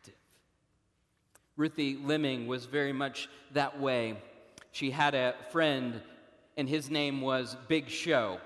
Ruthie 1.58 1.98
Leming 1.98 2.48
was 2.48 2.66
very 2.66 2.94
much 2.94 3.30
that 3.54 3.80
way. 3.80 4.18
She 4.72 4.92
had 4.92 5.16
a 5.16 5.36
friend 5.52 6.02
and 6.58 6.68
his 6.68 6.90
name 6.90 7.22
was 7.22 7.56
Big 7.68 7.90
Show. 7.90 8.40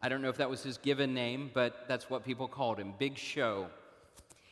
I 0.00 0.08
don't 0.08 0.22
know 0.22 0.28
if 0.28 0.38
that 0.38 0.50
was 0.50 0.62
his 0.62 0.78
given 0.78 1.14
name, 1.14 1.50
but 1.54 1.84
that's 1.88 2.10
what 2.10 2.24
people 2.24 2.48
called 2.48 2.78
him 2.78 2.94
Big 2.98 3.16
Show. 3.16 3.68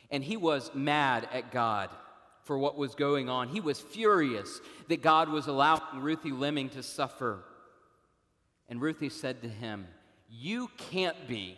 And 0.09 0.23
he 0.23 0.37
was 0.37 0.71
mad 0.73 1.27
at 1.31 1.51
God 1.51 1.89
for 2.43 2.57
what 2.57 2.77
was 2.77 2.95
going 2.95 3.29
on. 3.29 3.49
He 3.49 3.59
was 3.59 3.79
furious 3.79 4.59
that 4.87 5.01
God 5.01 5.29
was 5.29 5.47
allowing 5.47 5.81
Ruthie 6.01 6.31
Leming 6.31 6.69
to 6.69 6.83
suffer. 6.83 7.39
And 8.69 8.81
Ruthie 8.81 9.09
said 9.09 9.41
to 9.41 9.49
him, 9.49 9.87
You 10.29 10.69
can't 10.77 11.27
be. 11.27 11.57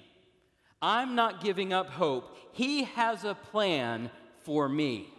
I'm 0.82 1.16
not 1.16 1.42
giving 1.42 1.72
up 1.72 1.90
hope. 1.90 2.36
He 2.52 2.84
has 2.84 3.24
a 3.24 3.36
plan 3.36 4.10
for 4.44 4.68
me. 4.68 5.12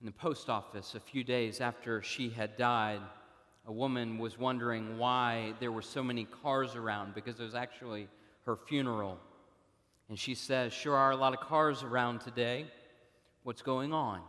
In 0.00 0.06
the 0.06 0.12
post 0.12 0.48
office, 0.48 0.94
a 0.94 1.00
few 1.00 1.22
days 1.22 1.60
after 1.60 2.00
she 2.00 2.30
had 2.30 2.56
died, 2.56 3.00
a 3.66 3.72
woman 3.72 4.16
was 4.16 4.38
wondering 4.38 4.96
why 4.96 5.52
there 5.60 5.70
were 5.70 5.82
so 5.82 6.02
many 6.02 6.24
cars 6.42 6.74
around 6.74 7.14
because 7.14 7.38
it 7.38 7.42
was 7.42 7.54
actually 7.54 8.08
her 8.46 8.56
funeral. 8.56 9.18
And 10.08 10.18
she 10.18 10.34
says, 10.34 10.72
Sure 10.72 10.96
are 10.96 11.10
a 11.10 11.16
lot 11.16 11.34
of 11.34 11.40
cars 11.40 11.82
around 11.82 12.22
today. 12.22 12.66
What's 13.42 13.60
going 13.60 13.92
on? 13.92 14.22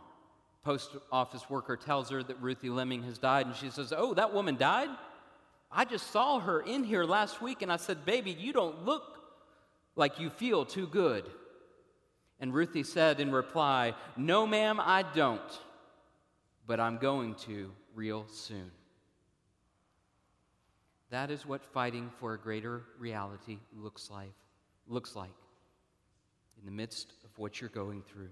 Post 0.62 0.90
office 1.10 1.48
worker 1.48 1.78
tells 1.78 2.10
her 2.10 2.22
that 2.22 2.40
Ruthie 2.42 2.68
Leming 2.68 3.02
has 3.04 3.16
died, 3.16 3.46
and 3.46 3.56
she 3.56 3.70
says, 3.70 3.94
Oh, 3.96 4.12
that 4.12 4.34
woman 4.34 4.56
died? 4.56 4.90
I 5.70 5.86
just 5.86 6.10
saw 6.10 6.38
her 6.38 6.60
in 6.60 6.84
here 6.84 7.04
last 7.04 7.40
week, 7.40 7.62
and 7.62 7.72
I 7.72 7.78
said, 7.78 8.04
Baby, 8.04 8.32
you 8.32 8.52
don't 8.52 8.84
look 8.84 9.04
like 9.96 10.20
you 10.20 10.28
feel 10.28 10.66
too 10.66 10.86
good. 10.86 11.24
And 12.42 12.52
Ruthie 12.52 12.82
said 12.82 13.20
in 13.20 13.30
reply, 13.30 13.94
No, 14.16 14.48
ma'am, 14.48 14.80
I 14.80 15.04
don't, 15.04 15.40
but 16.66 16.80
I'm 16.80 16.98
going 16.98 17.36
to 17.46 17.70
real 17.94 18.26
soon. 18.26 18.72
That 21.10 21.30
is 21.30 21.46
what 21.46 21.62
fighting 21.62 22.10
for 22.18 22.34
a 22.34 22.38
greater 22.38 22.82
reality 22.98 23.58
looks 23.72 24.10
like. 24.10 24.32
Looks 24.88 25.14
like 25.14 25.30
in 26.58 26.66
the 26.66 26.72
midst 26.72 27.12
of 27.24 27.38
what 27.38 27.60
you're 27.60 27.70
going 27.70 28.02
through. 28.02 28.30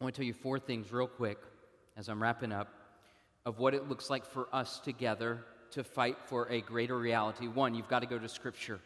I 0.00 0.04
want 0.04 0.14
to 0.14 0.20
tell 0.20 0.26
you 0.26 0.34
four 0.34 0.60
things 0.60 0.92
real 0.92 1.08
quick 1.08 1.38
as 1.96 2.08
I'm 2.08 2.22
wrapping 2.22 2.52
up 2.52 2.68
of 3.44 3.58
what 3.58 3.74
it 3.74 3.88
looks 3.88 4.10
like 4.10 4.24
for 4.24 4.46
us 4.52 4.78
together 4.78 5.40
to 5.72 5.82
fight 5.82 6.18
for 6.26 6.46
a 6.50 6.60
greater 6.60 6.96
reality. 6.96 7.48
One, 7.48 7.74
you've 7.74 7.88
got 7.88 8.00
to 8.00 8.06
go 8.06 8.18
to 8.18 8.28
Scripture. 8.28 8.78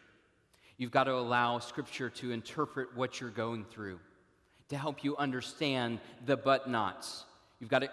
You've 0.81 0.89
got 0.89 1.03
to 1.03 1.13
allow 1.13 1.59
Scripture 1.59 2.09
to 2.09 2.31
interpret 2.31 2.97
what 2.97 3.21
you're 3.21 3.29
going 3.29 3.65
through, 3.65 3.99
to 4.69 4.77
help 4.79 5.03
you 5.03 5.15
understand 5.15 5.99
the 6.25 6.35
but 6.35 6.67
nots. 6.67 7.23
You've 7.59 7.69
got 7.69 7.83
to, 7.83 7.91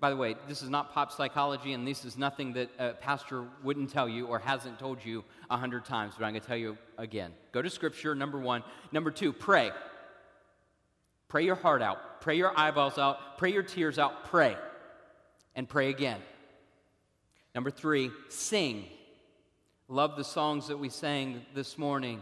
by 0.00 0.08
the 0.08 0.16
way, 0.16 0.36
this 0.48 0.62
is 0.62 0.70
not 0.70 0.94
pop 0.94 1.12
psychology, 1.12 1.74
and 1.74 1.86
this 1.86 2.06
is 2.06 2.16
nothing 2.16 2.54
that 2.54 2.70
a 2.78 2.94
pastor 2.94 3.44
wouldn't 3.62 3.90
tell 3.90 4.08
you 4.08 4.28
or 4.28 4.38
hasn't 4.38 4.78
told 4.78 5.04
you 5.04 5.24
a 5.50 5.58
hundred 5.58 5.84
times, 5.84 6.14
but 6.18 6.24
I'm 6.24 6.32
going 6.32 6.40
to 6.40 6.46
tell 6.48 6.56
you 6.56 6.78
again. 6.96 7.32
Go 7.52 7.60
to 7.60 7.68
Scripture, 7.68 8.14
number 8.14 8.38
one. 8.38 8.64
Number 8.92 9.10
two, 9.10 9.34
pray. 9.34 9.70
Pray 11.28 11.44
your 11.44 11.56
heart 11.56 11.82
out, 11.82 12.22
pray 12.22 12.38
your 12.38 12.58
eyeballs 12.58 12.96
out, 12.96 13.36
pray 13.36 13.52
your 13.52 13.62
tears 13.62 13.98
out, 13.98 14.24
pray, 14.24 14.56
and 15.54 15.68
pray 15.68 15.90
again. 15.90 16.20
Number 17.54 17.70
three, 17.70 18.10
sing. 18.30 18.86
Love 19.88 20.16
the 20.16 20.24
songs 20.24 20.68
that 20.68 20.78
we 20.78 20.88
sang 20.88 21.42
this 21.54 21.76
morning 21.76 22.20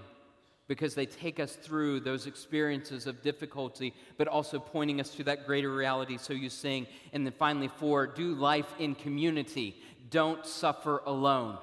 because 0.67 0.95
they 0.95 1.07
take 1.07 1.41
us 1.41 1.57
through 1.57 1.99
those 1.99 2.27
experiences 2.27 3.09
of 3.09 3.23
difficulty, 3.23 3.93
but 4.17 4.29
also 4.29 4.59
pointing 4.61 5.01
us 5.01 5.11
to 5.11 5.25
that 5.25 5.45
greater 5.45 5.73
reality. 5.75 6.17
So 6.17 6.33
you 6.33 6.49
sing. 6.49 6.87
And 7.13 7.27
then 7.27 7.35
finally, 7.37 7.69
four, 7.69 8.07
do 8.07 8.35
life 8.35 8.73
in 8.79 8.95
community. 8.95 9.77
Don't 10.11 10.47
suffer 10.47 11.03
alone. 11.07 11.59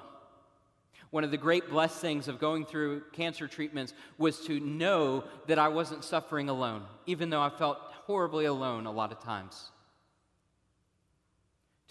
One 1.10 1.24
of 1.24 1.30
the 1.30 1.38
great 1.38 1.70
blessings 1.70 2.28
of 2.28 2.38
going 2.38 2.66
through 2.66 3.02
cancer 3.12 3.48
treatments 3.48 3.94
was 4.18 4.40
to 4.40 4.60
know 4.60 5.24
that 5.46 5.58
I 5.58 5.68
wasn't 5.68 6.04
suffering 6.04 6.50
alone, 6.50 6.82
even 7.06 7.30
though 7.30 7.40
I 7.40 7.48
felt 7.48 7.78
horribly 8.04 8.44
alone 8.44 8.84
a 8.84 8.92
lot 8.92 9.10
of 9.10 9.22
times. 9.22 9.70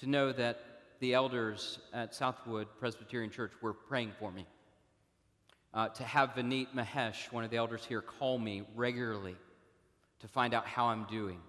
To 0.01 0.07
know 0.07 0.31
that 0.33 0.59
the 0.99 1.13
elders 1.13 1.79
at 1.93 2.13
Southwood 2.13 2.67
Presbyterian 2.79 3.31
Church 3.31 3.51
were 3.61 3.73
praying 3.73 4.11
for 4.19 4.31
me. 4.31 4.45
Uh, 5.73 5.89
to 5.89 6.03
have 6.03 6.33
Vineet 6.33 6.73
Mahesh, 6.73 7.31
one 7.31 7.43
of 7.43 7.51
the 7.51 7.57
elders 7.57 7.85
here, 7.85 8.01
call 8.01 8.39
me 8.39 8.63
regularly 8.75 9.35
to 10.19 10.27
find 10.27 10.53
out 10.53 10.65
how 10.65 10.87
I'm 10.87 11.05
doing. 11.05 11.39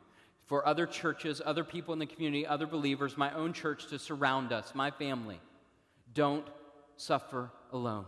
For 0.45 0.67
other 0.67 0.87
churches, 0.87 1.41
other 1.45 1.65
people 1.65 1.93
in 1.93 1.99
the 1.99 2.07
community, 2.07 2.47
other 2.47 2.67
believers, 2.67 3.17
my 3.17 3.33
own 3.33 3.53
church 3.53 3.87
to 3.89 3.99
surround 3.99 4.53
us, 4.53 4.75
my 4.75 4.91
family. 4.91 5.41
Don't 6.15 6.47
suffer 6.97 7.51
alone. 7.73 8.07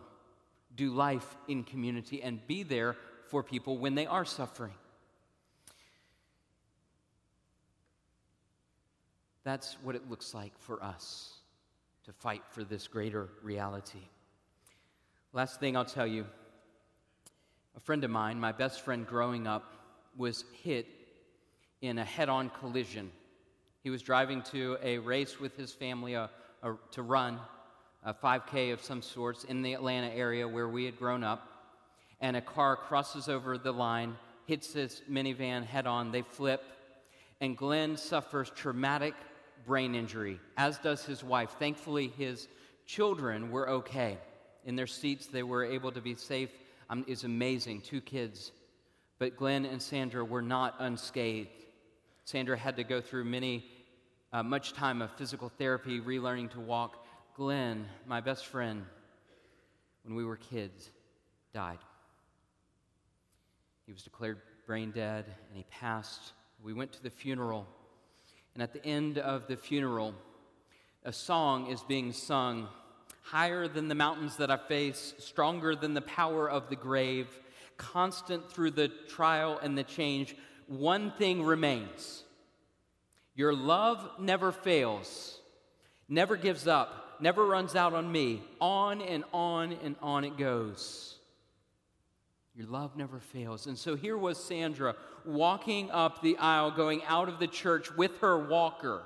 Do 0.74 0.92
life 0.92 1.36
in 1.48 1.64
community 1.64 2.22
and 2.22 2.46
be 2.46 2.62
there 2.62 2.96
for 3.28 3.42
people 3.42 3.78
when 3.78 3.94
they 3.94 4.06
are 4.06 4.24
suffering. 4.24 4.74
That's 9.44 9.76
what 9.82 9.94
it 9.94 10.10
looks 10.10 10.34
like 10.34 10.52
for 10.58 10.82
us 10.82 11.38
to 12.04 12.12
fight 12.12 12.42
for 12.50 12.64
this 12.64 12.86
greater 12.86 13.28
reality. 13.42 14.00
Last 15.32 15.60
thing 15.60 15.76
I'll 15.76 15.84
tell 15.84 16.06
you 16.06 16.26
a 17.76 17.80
friend 17.80 18.04
of 18.04 18.10
mine, 18.10 18.38
my 18.38 18.52
best 18.52 18.82
friend 18.82 19.06
growing 19.06 19.46
up, 19.46 19.72
was 20.16 20.44
hit 20.62 20.86
in 21.80 21.98
a 21.98 22.04
head 22.04 22.28
on 22.28 22.50
collision. 22.60 23.10
He 23.82 23.90
was 23.90 24.02
driving 24.02 24.42
to 24.50 24.76
a 24.82 24.98
race 24.98 25.40
with 25.40 25.56
his 25.56 25.72
family 25.72 26.16
uh, 26.16 26.28
to 26.90 27.02
run 27.02 27.38
a 28.04 28.12
5K 28.12 28.72
of 28.72 28.82
some 28.82 29.02
sorts 29.02 29.44
in 29.44 29.62
the 29.62 29.72
Atlanta 29.72 30.08
area 30.08 30.46
where 30.46 30.68
we 30.68 30.84
had 30.84 30.98
grown 30.98 31.22
up, 31.22 31.46
and 32.20 32.36
a 32.36 32.40
car 32.40 32.76
crosses 32.76 33.28
over 33.28 33.56
the 33.56 33.72
line, 33.72 34.16
hits 34.46 34.72
his 34.72 35.02
minivan 35.08 35.64
head 35.64 35.86
on, 35.86 36.10
they 36.10 36.22
flip, 36.22 36.62
and 37.40 37.56
Glenn 37.56 37.96
suffers 37.96 38.50
traumatic 38.50 39.14
brain 39.66 39.94
injury, 39.94 40.40
as 40.56 40.78
does 40.78 41.04
his 41.04 41.22
wife. 41.22 41.56
Thankfully, 41.58 42.12
his 42.16 42.48
children 42.86 43.50
were 43.50 43.68
okay. 43.68 44.18
In 44.64 44.76
their 44.76 44.86
seats, 44.86 45.26
they 45.26 45.42
were 45.42 45.64
able 45.64 45.92
to 45.92 46.00
be 46.00 46.14
safe. 46.14 46.50
Um, 46.88 47.04
it's 47.08 47.24
amazing, 47.24 47.82
two 47.82 48.00
kids. 48.00 48.52
But 49.18 49.36
Glenn 49.36 49.64
and 49.64 49.80
Sandra 49.80 50.24
were 50.24 50.42
not 50.42 50.74
unscathed. 50.78 51.50
Sandra 52.24 52.56
had 52.56 52.76
to 52.76 52.84
go 52.84 53.00
through 53.00 53.24
many, 53.24 53.64
uh, 54.32 54.42
much 54.42 54.72
time 54.72 55.02
of 55.02 55.10
physical 55.12 55.50
therapy, 55.58 56.00
relearning 56.00 56.50
to 56.52 56.60
walk. 56.60 57.04
Glenn, 57.34 57.86
my 58.06 58.20
best 58.20 58.46
friend, 58.46 58.84
when 60.04 60.14
we 60.14 60.24
were 60.24 60.36
kids, 60.36 60.90
died. 61.52 61.78
He 63.86 63.92
was 63.92 64.02
declared 64.02 64.38
brain 64.66 64.92
dead 64.92 65.24
and 65.48 65.56
he 65.56 65.64
passed. 65.70 66.32
We 66.62 66.72
went 66.72 66.92
to 66.92 67.02
the 67.02 67.10
funeral. 67.10 67.66
And 68.54 68.62
at 68.62 68.72
the 68.72 68.84
end 68.84 69.18
of 69.18 69.46
the 69.46 69.56
funeral, 69.56 70.14
a 71.04 71.12
song 71.12 71.70
is 71.70 71.82
being 71.82 72.12
sung 72.12 72.68
higher 73.22 73.68
than 73.68 73.88
the 73.88 73.94
mountains 73.94 74.36
that 74.38 74.50
I 74.50 74.56
face, 74.56 75.14
stronger 75.18 75.76
than 75.76 75.94
the 75.94 76.00
power 76.00 76.50
of 76.50 76.68
the 76.68 76.76
grave, 76.76 77.28
constant 77.76 78.50
through 78.50 78.72
the 78.72 78.88
trial 79.08 79.58
and 79.62 79.78
the 79.78 79.84
change. 79.84 80.34
One 80.66 81.12
thing 81.12 81.42
remains 81.42 82.24
your 83.36 83.54
love 83.54 84.06
never 84.18 84.52
fails, 84.52 85.38
never 86.08 86.36
gives 86.36 86.66
up, 86.66 87.16
never 87.20 87.46
runs 87.46 87.76
out 87.76 87.94
on 87.94 88.10
me. 88.10 88.42
On 88.60 89.00
and 89.00 89.24
on 89.32 89.72
and 89.72 89.96
on 90.02 90.24
it 90.24 90.36
goes. 90.36 91.19
Your 92.60 92.68
love 92.68 92.94
never 92.94 93.20
fails. 93.20 93.66
And 93.66 93.78
so 93.78 93.96
here 93.96 94.18
was 94.18 94.36
Sandra 94.36 94.94
walking 95.24 95.90
up 95.90 96.20
the 96.20 96.36
aisle, 96.36 96.70
going 96.70 97.02
out 97.04 97.30
of 97.30 97.38
the 97.38 97.46
church 97.46 97.90
with 97.96 98.18
her 98.18 98.38
walker. 98.38 99.00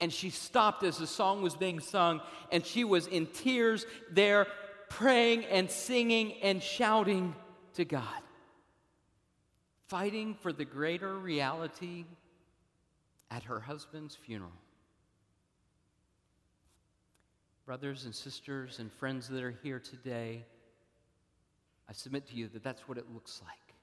And 0.00 0.12
she 0.12 0.30
stopped 0.30 0.84
as 0.84 0.96
the 0.96 1.08
song 1.08 1.42
was 1.42 1.56
being 1.56 1.80
sung, 1.80 2.20
and 2.52 2.64
she 2.64 2.84
was 2.84 3.08
in 3.08 3.26
tears 3.26 3.84
there, 4.12 4.46
praying 4.90 5.44
and 5.46 5.68
singing 5.68 6.34
and 6.34 6.62
shouting 6.62 7.34
to 7.74 7.84
God, 7.84 8.22
fighting 9.88 10.36
for 10.40 10.52
the 10.52 10.64
greater 10.64 11.18
reality 11.18 12.04
at 13.28 13.42
her 13.42 13.58
husband's 13.58 14.14
funeral. 14.14 14.52
Brothers 17.66 18.04
and 18.04 18.14
sisters 18.14 18.78
and 18.78 18.92
friends 18.92 19.26
that 19.26 19.42
are 19.42 19.58
here 19.64 19.80
today, 19.80 20.44
I 21.88 21.92
submit 21.92 22.26
to 22.28 22.34
you 22.34 22.48
that 22.48 22.62
that's 22.62 22.88
what 22.88 22.98
it 22.98 23.06
looks 23.12 23.40
like, 23.44 23.74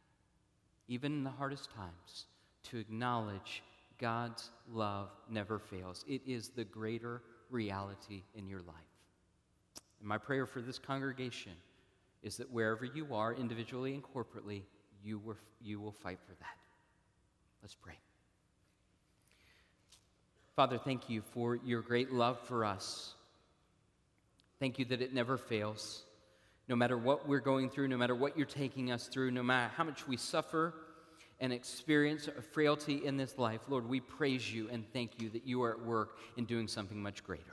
even 0.88 1.12
in 1.14 1.24
the 1.24 1.32
hardest 1.32 1.70
times, 1.72 2.26
to 2.70 2.78
acknowledge 2.78 3.64
God's 3.99 4.49
love 4.72 5.10
never 5.30 5.58
fails. 5.58 6.06
It 6.08 6.22
is 6.28 6.49
the 6.49 6.64
greater 6.64 7.22
reality 7.49 8.24
in 8.36 8.47
your 8.47 8.62
life. 8.62 8.76
And 9.99 10.08
my 10.08 10.18
prayer 10.18 10.45
for 10.45 10.62
this 10.62 10.78
congregation 10.78 11.53
is 12.22 12.38
that 12.38 12.51
wherever 12.51 12.86
you 12.86 13.14
are, 13.14 13.34
individually 13.34 13.93
and 13.93 14.03
corporately, 14.03 14.64
you, 15.03 15.20
were, 15.20 15.38
you 15.62 15.80
will 15.80 15.91
fight 15.91 16.20
for 16.26 16.34
that. 16.34 16.58
Let's 17.62 17.76
pray. 17.76 17.93
Father, 20.56 20.78
thank 20.78 21.10
you 21.10 21.22
for 21.34 21.56
your 21.56 21.82
great 21.82 22.14
love 22.14 22.39
for 22.47 22.64
us. 22.64 23.14
Thank 24.60 24.80
you 24.80 24.86
that 24.86 25.01
it 25.01 25.14
never 25.14 25.38
fails. 25.38 26.05
No 26.68 26.76
matter 26.76 26.97
what 26.97 27.28
we're 27.28 27.39
going 27.39 27.70
through, 27.70 27.88
no 27.88 27.97
matter 27.97 28.16
what 28.16 28.36
you're 28.38 28.45
taking 28.45 28.91
us 28.91 29.07
through, 29.07 29.32
no 29.32 29.43
matter 29.43 29.72
how 29.76 29.84
much 29.84 30.07
we 30.07 30.18
suffer 30.18 30.74
and 31.39 31.53
experience 31.53 32.28
a 32.28 32.41
frailty 32.41 33.05
in 33.05 33.18
this 33.18 33.38
life, 33.38 33.61
Lord, 33.68 33.88
we 33.88 33.99
praise 33.99 34.51
you 34.51 34.70
and 34.72 34.86
thank 34.93 35.22
you 35.22 35.30
that 35.30 35.45
you 35.45 35.61
are 35.63 35.72
at 35.72 35.86
work 35.86 36.18
in 36.38 36.45
doing 36.45 36.68
something 36.68 37.01
much 37.01 37.24
greater. 37.24 37.43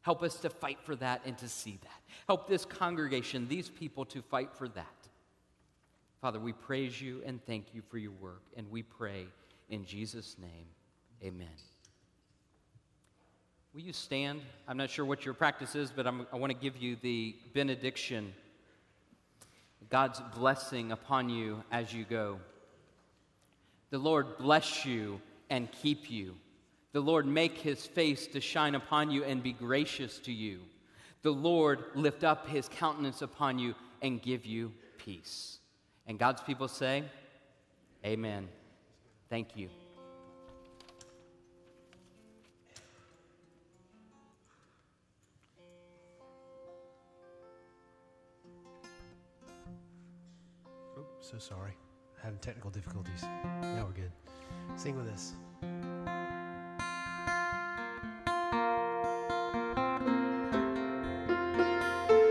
Help 0.00 0.22
us 0.22 0.36
to 0.40 0.50
fight 0.50 0.78
for 0.82 0.96
that 0.96 1.20
and 1.24 1.36
to 1.38 1.48
see 1.48 1.78
that. 1.82 2.00
Help 2.26 2.48
this 2.48 2.64
congregation, 2.64 3.48
these 3.48 3.68
people, 3.68 4.04
to 4.06 4.22
fight 4.22 4.52
for 4.54 4.68
that. 4.68 4.86
Father, 6.20 6.40
we 6.40 6.52
praise 6.52 7.00
you 7.00 7.22
and 7.26 7.44
thank 7.44 7.74
you 7.74 7.82
for 7.82 7.98
your 7.98 8.12
work, 8.12 8.42
and 8.56 8.70
we 8.70 8.82
pray 8.82 9.26
in 9.68 9.84
Jesus' 9.84 10.36
name, 10.38 10.66
amen. 11.22 11.48
Will 13.74 13.80
you 13.80 13.94
stand? 13.94 14.42
I'm 14.68 14.76
not 14.76 14.90
sure 14.90 15.04
what 15.04 15.24
your 15.24 15.32
practice 15.32 15.74
is, 15.74 15.90
but 15.90 16.06
I'm, 16.06 16.26
i 16.30 16.36
want 16.36 16.52
to 16.52 16.58
give 16.58 16.76
you 16.76 16.94
the 17.00 17.34
benediction, 17.54 18.34
God's 19.88 20.20
blessing 20.36 20.92
upon 20.92 21.30
you 21.30 21.62
as 21.72 21.92
you 21.92 22.04
go. 22.04 22.38
The 23.88 23.98
Lord 23.98 24.36
bless 24.36 24.84
you 24.84 25.22
and 25.48 25.72
keep 25.72 26.10
you. 26.10 26.34
The 26.92 27.00
Lord 27.00 27.26
make 27.26 27.56
his 27.56 27.86
face 27.86 28.26
to 28.28 28.42
shine 28.42 28.74
upon 28.74 29.10
you 29.10 29.24
and 29.24 29.42
be 29.42 29.52
gracious 29.52 30.18
to 30.20 30.32
you. 30.32 30.60
The 31.22 31.32
Lord 31.32 31.84
lift 31.94 32.24
up 32.24 32.48
his 32.48 32.68
countenance 32.68 33.22
upon 33.22 33.58
you 33.58 33.74
and 34.02 34.20
give 34.20 34.44
you 34.44 34.72
peace. 34.98 35.58
And 36.06 36.18
God's 36.18 36.42
people 36.42 36.68
say, 36.68 37.04
Amen. 38.04 38.48
Thank 39.30 39.56
you. 39.56 39.70
So 51.32 51.38
sorry. 51.38 51.72
Having 52.22 52.38
technical 52.40 52.70
difficulties. 52.70 53.22
Now 53.62 53.86
we're 53.86 54.02
good. 54.02 54.12
Sing 54.76 54.96
with 54.96 55.08
us. 55.08 55.32